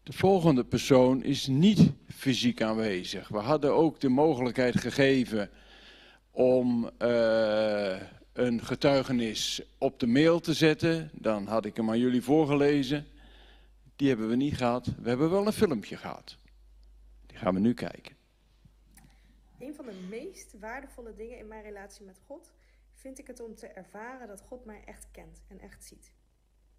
De 0.03 0.13
volgende 0.13 0.65
persoon 0.65 1.23
is 1.23 1.47
niet 1.47 1.91
fysiek 2.07 2.61
aanwezig. 2.61 3.27
We 3.27 3.37
hadden 3.37 3.73
ook 3.73 3.99
de 3.99 4.09
mogelijkheid 4.09 4.79
gegeven 4.79 5.49
om 6.31 6.89
een 8.35 8.61
getuigenis 8.61 9.61
op 9.77 9.99
de 9.99 10.07
mail 10.07 10.39
te 10.39 10.53
zetten. 10.53 11.09
Dan 11.13 11.47
had 11.47 11.65
ik 11.65 11.75
hem 11.75 11.89
aan 11.89 11.99
jullie 11.99 12.21
voorgelezen. 12.21 13.05
Die 13.95 14.07
hebben 14.07 14.29
we 14.29 14.35
niet 14.35 14.57
gehad. 14.57 14.85
We 14.85 15.09
hebben 15.09 15.29
wel 15.29 15.45
een 15.45 15.53
filmpje 15.53 15.97
gehad. 15.97 16.37
Die 17.25 17.37
gaan 17.37 17.53
we 17.53 17.59
nu 17.59 17.73
kijken. 17.73 18.15
Een 19.59 19.75
van 19.75 19.85
de 19.85 20.05
meest 20.09 20.53
waardevolle 20.59 21.13
dingen 21.13 21.37
in 21.37 21.47
mijn 21.47 21.63
relatie 21.63 22.05
met 22.05 22.19
God 22.25 22.53
vind 22.93 23.19
ik 23.19 23.27
het 23.27 23.39
om 23.39 23.55
te 23.55 23.67
ervaren 23.67 24.27
dat 24.27 24.41
God 24.41 24.65
mij 24.65 24.81
echt 24.85 25.07
kent 25.11 25.41
en 25.47 25.59
echt 25.59 25.83
ziet. 25.83 26.11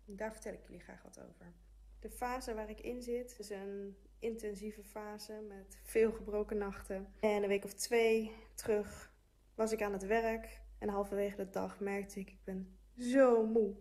Daar 0.05 0.33
vertel 0.33 0.53
ik 0.53 0.63
jullie 0.67 0.83
graag 0.83 1.03
wat 1.03 1.19
over. 1.19 1.53
De 2.01 2.11
fase 2.11 2.55
waar 2.55 2.71
ik 2.71 2.81
in 2.81 3.03
zit 3.03 3.37
is 3.39 3.51
een 3.51 3.97
intensieve 4.19 4.83
fase 4.83 5.45
met 5.49 5.79
veel 5.83 6.13
gebroken 6.13 6.59
nachten. 6.59 7.07
En 7.21 7.43
een 7.43 7.49
week 7.49 7.65
of 7.65 7.73
twee 7.73 8.33
terug 8.55 9.13
was 9.55 9.73
ik 9.73 9.83
aan 9.83 9.93
het 9.93 10.07
werk 10.07 10.65
en 10.79 10.89
halverwege 10.89 11.37
de 11.37 11.51
dag 11.51 11.81
merkte 11.81 12.21
ik, 12.21 12.31
ik 12.31 12.45
ben 12.45 12.79
zo 12.99 13.47
moe. 13.47 13.75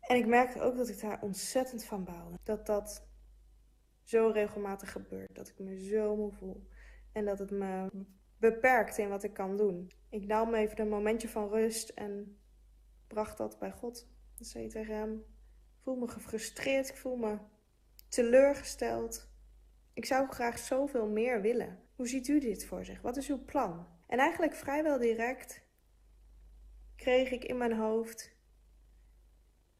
En 0.00 0.16
ik 0.16 0.26
merkte 0.26 0.60
ook 0.60 0.76
dat 0.76 0.88
ik 0.88 1.00
daar 1.00 1.22
ontzettend 1.22 1.84
van 1.84 2.04
bouwde. 2.04 2.38
Dat 2.42 2.66
dat 2.66 3.08
zo 4.02 4.28
regelmatig 4.28 4.92
gebeurt. 4.92 5.34
Dat 5.34 5.48
ik 5.48 5.58
me 5.58 5.88
zo 5.88 6.16
moe 6.16 6.32
voel. 6.32 6.68
En 7.12 7.24
dat 7.24 7.38
het 7.38 7.50
me 7.50 7.90
beperkt 8.38 8.98
in 8.98 9.08
wat 9.08 9.22
ik 9.22 9.32
kan 9.32 9.56
doen. 9.56 9.90
Ik 10.08 10.26
nam 10.26 10.54
even 10.54 10.80
een 10.80 10.88
momentje 10.88 11.28
van 11.28 11.48
rust 11.48 11.88
en 11.88 12.38
bracht 13.06 13.38
dat 13.38 13.58
bij 13.58 13.72
God. 13.72 14.08
Dan 14.36 14.46
zei 14.46 14.68
tegen 14.68 14.94
hem, 14.94 15.14
ik 15.14 15.82
voel 15.82 15.96
me 15.96 16.08
gefrustreerd, 16.08 16.88
ik 16.88 16.96
voel 16.96 17.16
me 17.16 17.38
teleurgesteld. 18.08 19.28
Ik 19.92 20.04
zou 20.04 20.28
graag 20.28 20.58
zoveel 20.58 21.08
meer 21.08 21.40
willen. 21.40 21.82
Hoe 21.94 22.08
ziet 22.08 22.28
u 22.28 22.40
dit 22.40 22.66
voor 22.66 22.84
zich? 22.84 23.00
Wat 23.00 23.16
is 23.16 23.28
uw 23.28 23.44
plan? 23.44 23.86
En 24.08 24.18
eigenlijk 24.18 24.54
vrijwel 24.54 24.98
direct 24.98 25.62
kreeg 26.96 27.30
ik 27.30 27.44
in 27.44 27.56
mijn 27.56 27.76
hoofd 27.76 28.36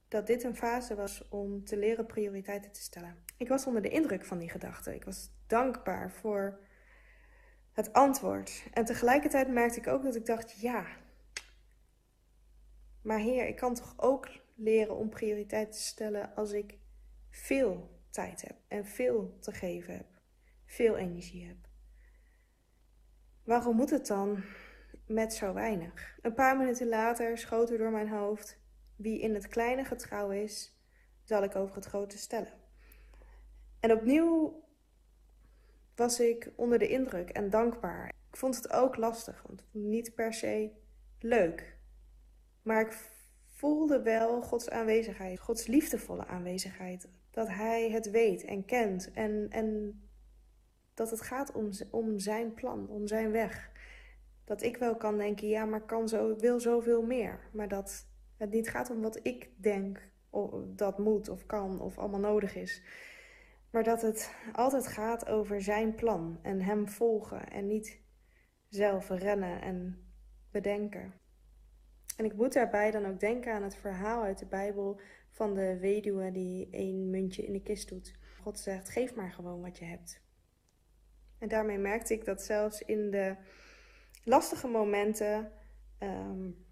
dat 0.09 0.27
dit 0.27 0.43
een 0.43 0.57
fase 0.57 0.95
was 0.95 1.29
om 1.29 1.65
te 1.65 1.77
leren 1.77 2.07
prioriteiten 2.07 2.73
te 2.73 2.81
stellen. 2.81 3.25
Ik 3.37 3.49
was 3.49 3.67
onder 3.67 3.83
de 3.83 3.89
indruk 3.89 4.25
van 4.25 4.39
die 4.39 4.51
gedachte. 4.51 4.95
Ik 4.95 5.05
was 5.05 5.31
dankbaar 5.47 6.13
voor 6.13 6.61
het 7.73 7.93
antwoord. 7.93 8.67
En 8.73 8.85
tegelijkertijd 8.85 9.49
merkte 9.49 9.79
ik 9.79 9.87
ook 9.87 10.03
dat 10.03 10.15
ik 10.15 10.27
dacht: 10.27 10.61
ja, 10.61 10.87
maar 13.03 13.19
Heer, 13.19 13.47
ik 13.47 13.57
kan 13.57 13.75
toch 13.75 13.95
ook 13.97 14.29
leren 14.55 14.97
om 14.97 15.09
prioriteiten 15.09 15.75
te 15.75 15.87
stellen 15.87 16.35
als 16.35 16.53
ik 16.53 16.79
veel 17.31 18.01
tijd 18.11 18.41
heb 18.41 18.57
en 18.69 18.87
veel 18.87 19.37
te 19.41 19.53
geven 19.53 19.95
heb, 19.95 20.07
veel 20.65 20.97
energie 20.97 21.47
heb. 21.47 21.68
Waarom 23.49 23.77
moet 23.77 23.91
het 23.91 24.07
dan 24.07 24.43
met 25.07 25.35
zo 25.35 25.53
weinig? 25.53 26.19
Een 26.23 26.35
paar 26.35 26.57
minuten 26.57 26.89
later 26.89 27.39
schoot 27.39 27.71
er 27.71 27.79
door 27.79 27.91
mijn 27.91 28.09
hoofd: 28.09 28.59
wie 28.97 29.21
in 29.21 29.35
het 29.35 29.49
kleine 29.49 29.85
getrouw 29.85 30.31
is, 30.31 30.79
zal 31.25 31.43
ik 31.43 31.57
over 31.57 31.75
het 31.75 31.85
grote 31.85 32.19
stellen. 32.19 32.53
En 33.81 33.93
opnieuw 33.93 34.63
was 35.95 36.21
ik 36.21 36.53
onder 36.57 36.79
de 36.79 36.89
indruk 36.89 37.31
en 37.31 37.51
dankbaar. 37.51 38.09
Ik 38.09 38.37
vond 38.37 38.57
het 38.57 38.73
ook 38.73 38.97
lastig, 38.97 39.43
want 39.47 39.65
niet 39.71 40.15
per 40.15 40.35
se 40.35 40.71
leuk. 41.19 41.79
Maar 42.63 42.81
ik 42.81 42.99
voelde 43.49 44.03
wel 44.03 44.43
Gods 44.43 44.71
aanwezigheid, 44.71 45.41
Gods 45.41 45.67
liefdevolle 45.67 46.27
aanwezigheid. 46.27 47.09
Dat 47.31 47.49
Hij 47.49 47.91
het 47.91 48.11
weet 48.11 48.45
en 48.45 48.65
kent 48.65 49.11
en, 49.13 49.47
en 49.51 50.01
dat 50.99 51.11
het 51.11 51.21
gaat 51.21 51.53
om, 51.53 51.71
om 51.91 52.19
zijn 52.19 52.55
plan, 52.55 52.89
om 52.89 53.07
zijn 53.07 53.31
weg. 53.31 53.71
Dat 54.45 54.63
ik 54.63 54.77
wel 54.77 54.97
kan 54.97 55.17
denken, 55.17 55.49
ja, 55.49 55.65
maar 55.65 55.81
kan 55.81 56.09
zo, 56.09 56.37
wil 56.37 56.61
zoveel 56.61 57.03
meer. 57.03 57.41
Maar 57.53 57.69
dat 57.69 58.07
het 58.37 58.51
niet 58.51 58.71
gaat 58.71 58.91
om 58.91 59.01
wat 59.01 59.21
ik 59.23 59.51
denk 59.57 60.11
of 60.31 60.51
dat 60.67 60.99
moet 60.99 61.29
of 61.29 61.47
kan 61.47 61.81
of 61.81 61.99
allemaal 61.99 62.21
nodig 62.21 62.55
is. 62.55 62.83
Maar 63.71 63.83
dat 63.83 64.03
het 64.03 64.35
altijd 64.53 64.87
gaat 64.87 65.29
over 65.29 65.63
zijn 65.63 65.95
plan 65.95 66.39
en 66.43 66.61
hem 66.61 66.89
volgen 66.89 67.49
en 67.49 67.67
niet 67.67 68.01
zelf 68.69 69.09
rennen 69.09 69.61
en 69.61 70.07
bedenken. 70.51 71.13
En 72.17 72.25
ik 72.25 72.35
moet 72.35 72.53
daarbij 72.53 72.91
dan 72.91 73.07
ook 73.07 73.21
denken 73.21 73.53
aan 73.53 73.63
het 73.63 73.77
verhaal 73.77 74.23
uit 74.23 74.39
de 74.39 74.47
Bijbel 74.47 75.01
van 75.31 75.55
de 75.55 75.79
weduwe 75.79 76.31
die 76.33 76.69
één 76.71 77.11
muntje 77.11 77.47
in 77.47 77.53
de 77.53 77.63
kist 77.63 77.89
doet. 77.89 78.19
God 78.43 78.59
zegt: 78.59 78.89
geef 78.89 79.15
maar 79.15 79.33
gewoon 79.33 79.61
wat 79.61 79.79
je 79.79 79.85
hebt. 79.85 80.27
En 81.39 81.49
daarmee 81.49 81.79
merkte 81.79 82.15
ik 82.15 82.25
dat 82.25 82.43
zelfs 82.43 82.83
in 82.83 83.11
de 83.11 83.37
lastige 84.25 84.67
momenten 84.67 85.53
um, 86.03 86.67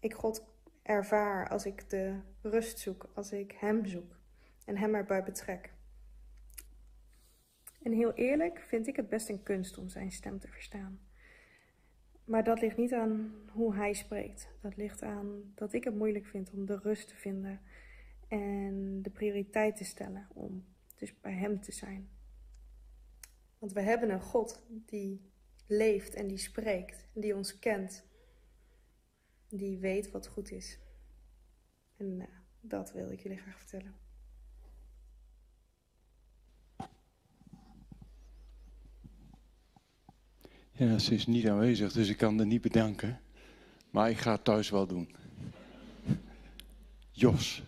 ik 0.00 0.14
God 0.14 0.44
ervaar 0.82 1.48
als 1.48 1.66
ik 1.66 1.90
de 1.90 2.20
rust 2.42 2.78
zoek, 2.78 3.10
als 3.14 3.32
ik 3.32 3.52
Hem 3.52 3.86
zoek 3.86 4.18
en 4.64 4.76
Hem 4.76 4.94
erbij 4.94 5.22
betrek. 5.22 5.72
En 7.82 7.92
heel 7.92 8.12
eerlijk 8.12 8.58
vind 8.58 8.86
ik 8.86 8.96
het 8.96 9.08
best 9.08 9.28
een 9.28 9.42
kunst 9.42 9.78
om 9.78 9.88
Zijn 9.88 10.12
stem 10.12 10.38
te 10.38 10.48
verstaan. 10.48 11.00
Maar 12.24 12.44
dat 12.44 12.60
ligt 12.60 12.76
niet 12.76 12.92
aan 12.94 13.34
hoe 13.52 13.74
Hij 13.74 13.92
spreekt. 13.92 14.48
Dat 14.60 14.76
ligt 14.76 15.02
aan 15.02 15.52
dat 15.54 15.72
ik 15.72 15.84
het 15.84 15.94
moeilijk 15.94 16.26
vind 16.26 16.50
om 16.50 16.66
de 16.66 16.78
rust 16.82 17.08
te 17.08 17.16
vinden 17.16 17.60
en 18.28 18.98
de 19.02 19.10
prioriteit 19.10 19.76
te 19.76 19.84
stellen 19.84 20.28
om 20.34 20.64
dus 20.96 21.20
bij 21.20 21.32
Hem 21.32 21.60
te 21.60 21.72
zijn. 21.72 22.08
Want 23.60 23.72
we 23.72 23.80
hebben 23.80 24.10
een 24.10 24.20
God 24.20 24.62
die 24.68 25.30
leeft 25.66 26.14
en 26.14 26.26
die 26.26 26.38
spreekt, 26.38 27.06
die 27.14 27.36
ons 27.36 27.58
kent, 27.58 28.04
die 29.48 29.78
weet 29.78 30.10
wat 30.10 30.26
goed 30.26 30.50
is. 30.50 30.78
En 31.96 32.06
uh, 32.06 32.24
dat 32.60 32.92
wil 32.92 33.10
ik 33.10 33.20
jullie 33.20 33.38
graag 33.38 33.58
vertellen. 33.58 33.94
Ja, 40.72 40.98
ze 40.98 41.14
is 41.14 41.26
niet 41.26 41.48
aanwezig, 41.48 41.92
dus 41.92 42.08
ik 42.08 42.16
kan 42.16 42.36
haar 42.36 42.46
niet 42.46 42.60
bedanken. 42.60 43.20
Maar 43.90 44.10
ik 44.10 44.18
ga 44.18 44.32
het 44.32 44.44
thuis 44.44 44.70
wel 44.70 44.86
doen. 44.86 45.14
Jos 47.10 47.62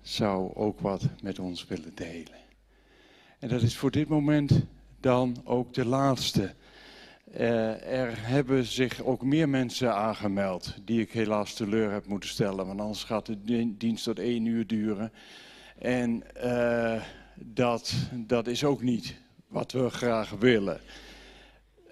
zou 0.00 0.54
ook 0.54 0.80
wat 0.80 1.22
met 1.22 1.38
ons 1.38 1.66
willen 1.66 1.94
delen. 1.94 2.43
En 3.38 3.48
dat 3.48 3.62
is 3.62 3.76
voor 3.76 3.90
dit 3.90 4.08
moment 4.08 4.52
dan 5.00 5.36
ook 5.44 5.74
de 5.74 5.84
laatste. 5.84 6.54
Uh, 7.34 7.86
er 7.86 8.26
hebben 8.26 8.64
zich 8.64 9.02
ook 9.02 9.22
meer 9.22 9.48
mensen 9.48 9.94
aangemeld 9.94 10.74
die 10.84 11.00
ik 11.00 11.12
helaas 11.12 11.54
teleur 11.54 11.90
heb 11.90 12.06
moeten 12.06 12.28
stellen. 12.28 12.66
Want 12.66 12.80
anders 12.80 13.04
gaat 13.04 13.26
de 13.26 13.76
dienst 13.76 14.04
tot 14.04 14.18
één 14.18 14.46
uur 14.46 14.66
duren. 14.66 15.12
En 15.78 16.22
uh, 16.44 17.02
dat, 17.34 17.94
dat 18.12 18.46
is 18.46 18.64
ook 18.64 18.82
niet 18.82 19.14
wat 19.48 19.72
we 19.72 19.90
graag 19.90 20.30
willen. 20.30 20.80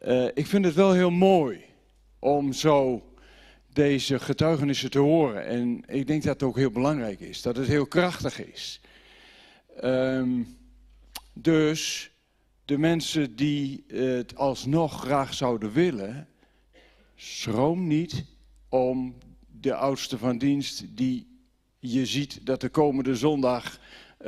Uh, 0.05 0.25
ik 0.35 0.47
vind 0.47 0.65
het 0.65 0.75
wel 0.75 0.93
heel 0.93 1.11
mooi 1.11 1.65
om 2.19 2.53
zo 2.53 3.03
deze 3.73 4.19
getuigenissen 4.19 4.91
te 4.91 4.99
horen. 4.99 5.47
En 5.47 5.83
ik 5.87 6.07
denk 6.07 6.23
dat 6.23 6.33
het 6.33 6.43
ook 6.43 6.57
heel 6.57 6.71
belangrijk 6.71 7.21
is, 7.21 7.43
dat 7.43 7.57
het 7.57 7.67
heel 7.67 7.87
krachtig 7.87 8.45
is. 8.53 8.81
Um, 9.85 10.61
dus 11.33 12.11
de 12.65 12.79
mensen 12.79 13.37
die 13.37 13.85
het 13.87 14.37
alsnog 14.37 15.01
graag 15.01 15.35
zouden 15.35 15.73
willen, 15.73 16.29
schroom 17.15 17.87
niet 17.87 18.25
om 18.69 19.15
de 19.61 19.75
oudste 19.75 20.19
van 20.19 20.39
dienst, 20.39 20.85
die 20.97 21.27
je 21.79 22.07
ziet 22.07 22.47
dat 22.47 22.61
de 22.61 22.69
komende 22.69 23.17
zondag 23.17 23.79
uh, 24.21 24.27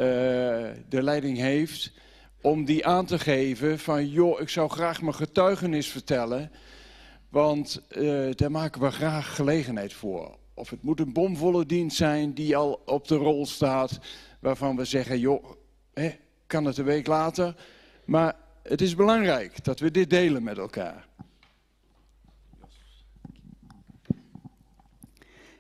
de 0.89 1.03
leiding 1.03 1.39
heeft, 1.39 1.93
om 2.41 2.65
die 2.65 2.87
aan 2.87 3.07
te 3.07 3.19
geven 3.19 3.79
van 3.79 4.09
joh, 4.09 4.41
ik 4.41 4.49
zou 4.49 4.69
graag 4.71 5.01
mijn 5.01 5.15
getuigenis 5.15 5.89
vertellen, 5.89 6.51
want 7.29 7.83
uh, 7.91 8.31
daar 8.35 8.51
maken 8.51 8.81
we 8.81 8.91
graag 8.91 9.35
gelegenheid 9.35 9.93
voor. 9.93 10.39
Of 10.55 10.71
het 10.71 10.83
moet 10.83 11.01
een 11.01 11.13
bomvolle 11.13 11.67
dienst 11.67 11.97
zijn 11.97 12.35
die 12.35 12.57
al 12.57 12.83
op 12.87 13.09
de 13.09 13.15
rol 13.15 13.47
staat, 13.47 14.01
waarvan 14.41 14.77
we 14.77 14.85
zeggen 14.85 15.19
joh, 15.19 15.45
hè, 15.95 16.11
kan 16.47 16.65
het 16.65 16.79
een 16.79 16.85
week 16.85 17.07
later, 17.07 17.55
maar 18.05 18.37
het 18.63 18.81
is 18.81 18.95
belangrijk 18.95 19.65
dat 19.65 19.81
we 19.81 19.91
dit 19.91 20.11
delen 20.11 20.43
met 20.43 20.59
elkaar. 20.59 21.07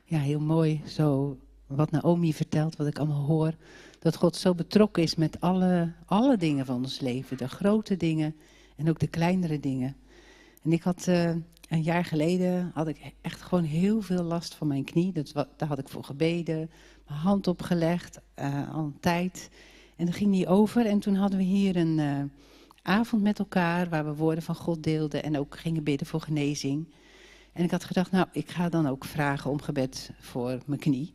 Ja, 0.04 0.18
heel 0.18 0.40
mooi. 0.40 0.82
Zo 0.86 1.38
wat 1.66 1.90
Naomi 1.90 2.34
vertelt, 2.34 2.76
wat 2.76 2.86
ik 2.86 2.98
allemaal 2.98 3.24
hoor. 3.24 3.54
Dat 3.98 4.16
God 4.16 4.36
zo 4.36 4.54
betrokken 4.54 5.02
is 5.02 5.14
met 5.14 5.40
alle, 5.40 5.92
alle 6.06 6.36
dingen 6.36 6.66
van 6.66 6.76
ons 6.76 7.00
leven. 7.00 7.36
De 7.36 7.48
grote 7.48 7.96
dingen 7.96 8.36
en 8.76 8.88
ook 8.88 8.98
de 8.98 9.06
kleinere 9.06 9.60
dingen. 9.60 9.96
En 10.62 10.72
ik 10.72 10.82
had 10.82 11.06
uh, 11.08 11.28
een 11.68 11.82
jaar 11.82 12.04
geleden 12.04 12.70
had 12.74 12.88
ik 12.88 13.14
echt 13.20 13.42
gewoon 13.42 13.64
heel 13.64 14.00
veel 14.00 14.22
last 14.22 14.54
van 14.54 14.66
mijn 14.66 14.84
knie. 14.84 15.12
Dat, 15.12 15.32
daar 15.56 15.68
had 15.68 15.78
ik 15.78 15.88
voor 15.88 16.04
gebeden, 16.04 16.70
mijn 17.06 17.18
hand 17.18 17.46
opgelegd, 17.46 18.20
uh, 18.38 18.74
al 18.74 18.84
een 18.84 19.00
tijd. 19.00 19.50
En 19.96 20.07
dat 20.07 20.14
ging 20.14 20.30
niet 20.30 20.46
over. 20.46 20.87
En 20.87 20.98
toen 20.98 21.14
hadden 21.14 21.38
we 21.38 21.44
hier 21.44 21.76
een 21.76 21.98
uh, 21.98 22.22
avond 22.83 23.22
met 23.22 23.38
elkaar 23.38 23.88
waar 23.88 24.04
we 24.04 24.14
woorden 24.14 24.42
van 24.42 24.54
God 24.54 24.83
deelden 24.83 25.22
en 25.22 25.38
ook 25.38 25.59
gingen 25.59 25.83
bidden 25.83 26.07
voor 26.07 26.20
genezing. 26.20 26.88
En 27.52 27.64
ik 27.64 27.70
had 27.70 27.85
gedacht, 27.85 28.11
nou, 28.11 28.26
ik 28.33 28.50
ga 28.50 28.68
dan 28.68 28.87
ook 28.87 29.04
vragen 29.04 29.50
om 29.50 29.62
gebed 29.62 30.11
voor 30.18 30.59
mijn 30.66 30.80
knie. 30.80 31.14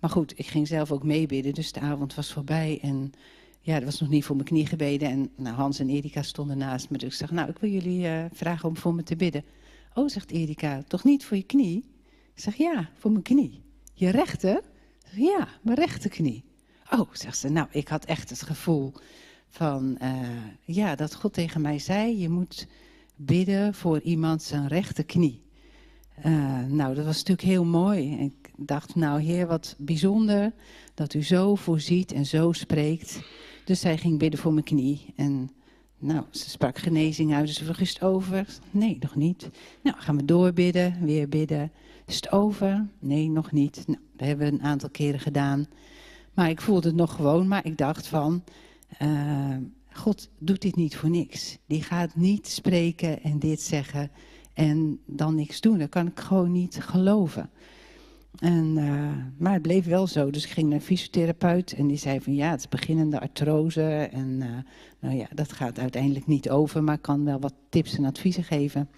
Maar 0.00 0.10
goed, 0.10 0.38
ik 0.38 0.46
ging 0.46 0.66
zelf 0.66 0.92
ook 0.92 1.02
meebidden, 1.02 1.54
dus 1.54 1.72
de 1.72 1.80
avond 1.80 2.14
was 2.14 2.32
voorbij. 2.32 2.78
En 2.82 3.12
ja, 3.60 3.74
er 3.74 3.84
was 3.84 4.00
nog 4.00 4.08
niet 4.08 4.24
voor 4.24 4.36
mijn 4.36 4.48
knie 4.48 4.66
gebeden. 4.66 5.08
En 5.10 5.30
nou, 5.36 5.56
Hans 5.56 5.78
en 5.78 5.88
Erika 5.88 6.22
stonden 6.22 6.58
naast 6.58 6.90
me. 6.90 6.98
Dus 6.98 7.08
ik 7.08 7.14
zeg, 7.14 7.30
nou, 7.30 7.48
ik 7.48 7.58
wil 7.58 7.70
jullie 7.70 8.06
uh, 8.06 8.24
vragen 8.32 8.68
om 8.68 8.76
voor 8.76 8.94
me 8.94 9.02
te 9.02 9.16
bidden. 9.16 9.44
Oh, 9.94 10.08
zegt 10.08 10.30
Erika, 10.30 10.82
toch 10.82 11.04
niet 11.04 11.24
voor 11.24 11.36
je 11.36 11.42
knie? 11.42 11.84
Ik 12.34 12.42
zeg, 12.42 12.54
ja, 12.54 12.90
voor 12.94 13.10
mijn 13.10 13.22
knie. 13.22 13.62
Je 13.94 14.10
rechter? 14.10 14.62
Zeg, 15.04 15.18
ja, 15.18 15.48
mijn 15.62 15.76
rechterknie. 15.76 16.44
Oh, 16.92 17.08
zegt 17.12 17.38
ze, 17.38 17.48
nou, 17.48 17.66
ik 17.70 17.88
had 17.88 18.04
echt 18.04 18.30
het 18.30 18.42
gevoel 18.42 18.92
van, 19.48 19.98
uh, 20.02 20.12
ja, 20.64 20.94
dat 20.94 21.14
God 21.14 21.32
tegen 21.32 21.60
mij 21.60 21.78
zei, 21.78 22.18
je 22.18 22.28
moet 22.28 22.66
bidden 23.16 23.74
voor 23.74 24.00
iemand 24.00 24.42
zijn 24.42 24.68
rechterknie. 24.68 25.42
Uh, 26.26 26.64
nou, 26.64 26.94
dat 26.94 27.04
was 27.04 27.16
natuurlijk 27.16 27.48
heel 27.48 27.64
mooi. 27.64 28.18
Ik 28.18 28.50
dacht, 28.56 28.94
nou 28.94 29.20
heer, 29.20 29.46
wat 29.46 29.74
bijzonder 29.78 30.52
dat 30.94 31.14
u 31.14 31.22
zo 31.22 31.54
voorziet 31.54 32.12
en 32.12 32.26
zo 32.26 32.52
spreekt. 32.52 33.20
Dus 33.64 33.80
zij 33.80 33.98
ging 33.98 34.18
bidden 34.18 34.40
voor 34.40 34.52
mijn 34.52 34.64
knie. 34.64 35.12
En 35.16 35.50
nou, 35.98 36.24
ze 36.30 36.50
sprak 36.50 36.78
genezing 36.78 37.34
uit, 37.34 37.46
dus 37.46 37.58
vroeg, 37.58 37.80
is 37.80 37.92
het 37.92 38.02
over? 38.02 38.46
Nee, 38.70 38.96
nog 39.00 39.14
niet. 39.14 39.48
Nou, 39.82 39.96
gaan 39.98 40.16
we 40.16 40.24
doorbidden, 40.24 41.04
weer 41.04 41.28
bidden. 41.28 41.72
Is 42.06 42.16
het 42.16 42.32
over? 42.32 42.86
Nee, 42.98 43.28
nog 43.28 43.52
niet. 43.52 43.82
Nou, 43.86 44.00
dat 44.16 44.26
hebben 44.26 44.46
we 44.46 44.52
een 44.52 44.62
aantal 44.62 44.90
keren 44.90 45.20
gedaan. 45.20 45.66
Maar 46.38 46.50
ik 46.50 46.60
voelde 46.60 46.88
het 46.88 46.96
nog 46.96 47.14
gewoon, 47.14 47.48
maar 47.48 47.66
ik 47.66 47.78
dacht 47.78 48.06
van, 48.06 48.44
uh, 49.02 49.56
God 49.92 50.28
doet 50.38 50.62
dit 50.62 50.76
niet 50.76 50.96
voor 50.96 51.10
niks. 51.10 51.58
Die 51.66 51.82
gaat 51.82 52.16
niet 52.16 52.48
spreken 52.48 53.22
en 53.22 53.38
dit 53.38 53.60
zeggen 53.60 54.10
en 54.54 55.00
dan 55.06 55.34
niks 55.34 55.60
doen. 55.60 55.78
Dat 55.78 55.88
kan 55.88 56.06
ik 56.06 56.20
gewoon 56.20 56.52
niet 56.52 56.78
geloven. 56.80 57.50
En, 58.38 58.76
uh, 58.76 59.10
maar 59.38 59.52
het 59.52 59.62
bleef 59.62 59.84
wel 59.84 60.06
zo. 60.06 60.30
Dus 60.30 60.44
ik 60.44 60.50
ging 60.50 60.66
naar 60.68 60.78
een 60.78 60.84
fysiotherapeut 60.84 61.72
en 61.72 61.86
die 61.86 61.96
zei 61.96 62.20
van 62.20 62.34
ja, 62.34 62.50
het 62.50 62.60
is 62.60 62.68
beginnende 62.68 63.20
artrose. 63.20 64.08
En 64.12 64.28
uh, 64.40 64.58
nou 65.00 65.16
ja, 65.16 65.26
dat 65.34 65.52
gaat 65.52 65.78
uiteindelijk 65.78 66.26
niet 66.26 66.50
over, 66.50 66.84
maar 66.84 66.98
kan 66.98 67.24
wel 67.24 67.40
wat 67.40 67.54
tips 67.68 67.96
en 67.96 68.04
adviezen 68.04 68.44
geven. 68.44 68.88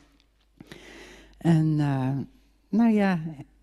En 1.39 1.67
uh, 1.79 2.11
nou 2.69 2.93
ja, 2.93 3.21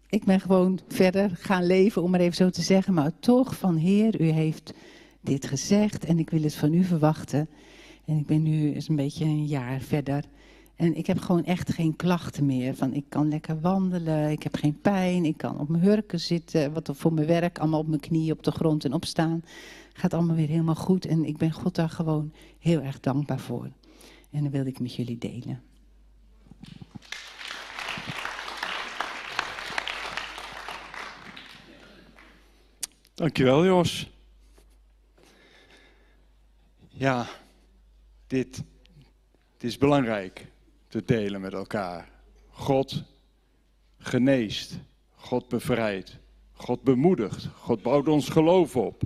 ik 0.10 0.24
ben 0.24 0.40
gewoon 0.40 0.80
verder 0.88 1.30
gaan 1.34 1.66
leven, 1.66 2.04
om 2.04 2.12
maar 2.12 2.20
even 2.20 2.36
zo 2.36 2.50
te 2.50 2.62
zeggen. 2.62 2.94
Maar 2.94 3.12
toch 3.20 3.58
van 3.58 3.76
Heer, 3.76 4.22
u 4.22 4.26
heeft 4.26 4.74
dit 5.22 5.46
gezegd 5.46 6.06
en 6.06 6.20
ik 6.20 6.30
wil 6.30 6.42
het 6.42 6.56
van 6.56 6.74
u 6.74 6.84
verwachten. 6.84 7.50
En 8.06 8.18
ik 8.18 8.26
ben 8.26 8.44
nu 8.44 8.74
eens 8.74 8.90
een 8.90 8.96
beetje 8.96 9.26
een 9.26 9.46
jaar 9.46 9.80
verder. 9.80 10.24
En 10.76 10.96
ik 10.98 11.08
heb 11.08 11.20
gewoon 11.20 11.44
echt 11.44 11.74
geen 11.74 11.96
klachten 11.96 12.46
meer. 12.46 12.76
Van 12.76 12.94
ik 12.94 13.06
kan 13.10 13.30
lekker 13.30 13.62
wandelen, 13.62 14.32
ik 14.32 14.44
heb 14.44 14.56
geen 14.56 14.82
pijn, 14.82 15.26
ik 15.26 15.38
kan 15.38 15.60
op 15.60 15.70
mijn 15.70 15.84
hurken 15.84 16.20
zitten. 16.20 16.74
Wat 16.74 16.90
voor 16.94 17.14
mijn 17.14 17.28
werk, 17.28 17.60
allemaal 17.60 17.80
op 17.80 17.88
mijn 17.88 18.00
knieën 18.00 18.32
op 18.32 18.44
de 18.44 18.52
grond 18.52 18.86
en 18.86 18.94
opstaan. 18.94 19.44
Gaat 19.94 20.14
allemaal 20.14 20.36
weer 20.36 20.48
helemaal 20.48 20.76
goed. 20.76 21.06
En 21.06 21.26
ik 21.26 21.38
ben 21.38 21.52
God 21.52 21.76
daar 21.76 21.90
gewoon 21.90 22.32
heel 22.60 22.82
erg 22.82 23.00
dankbaar 23.00 23.40
voor. 23.40 23.70
En 24.32 24.44
dat 24.44 24.52
wilde 24.52 24.70
ik 24.70 24.80
met 24.80 24.96
jullie 24.96 25.18
delen. 25.18 25.62
Dankjewel, 33.18 33.66
Jos. 33.66 34.10
Ja, 36.88 37.28
dit, 38.28 38.64
dit 39.58 39.70
is 39.70 39.78
belangrijk 39.78 40.48
te 40.88 41.04
delen 41.06 41.42
met 41.42 41.54
elkaar. 41.54 42.10
God 42.50 43.04
geneest, 43.98 44.80
God 45.16 45.48
bevrijdt, 45.48 46.18
God 46.52 46.82
bemoedigt, 46.82 47.46
God 47.46 47.82
bouwt 47.82 48.08
ons 48.08 48.30
geloof 48.30 48.76
op. 48.76 49.04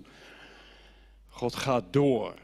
God 1.28 1.55
gaat 1.55 1.93
door. 1.93 2.36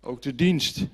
Ook 0.00 0.22
de 0.22 0.34
dienst 0.34 0.86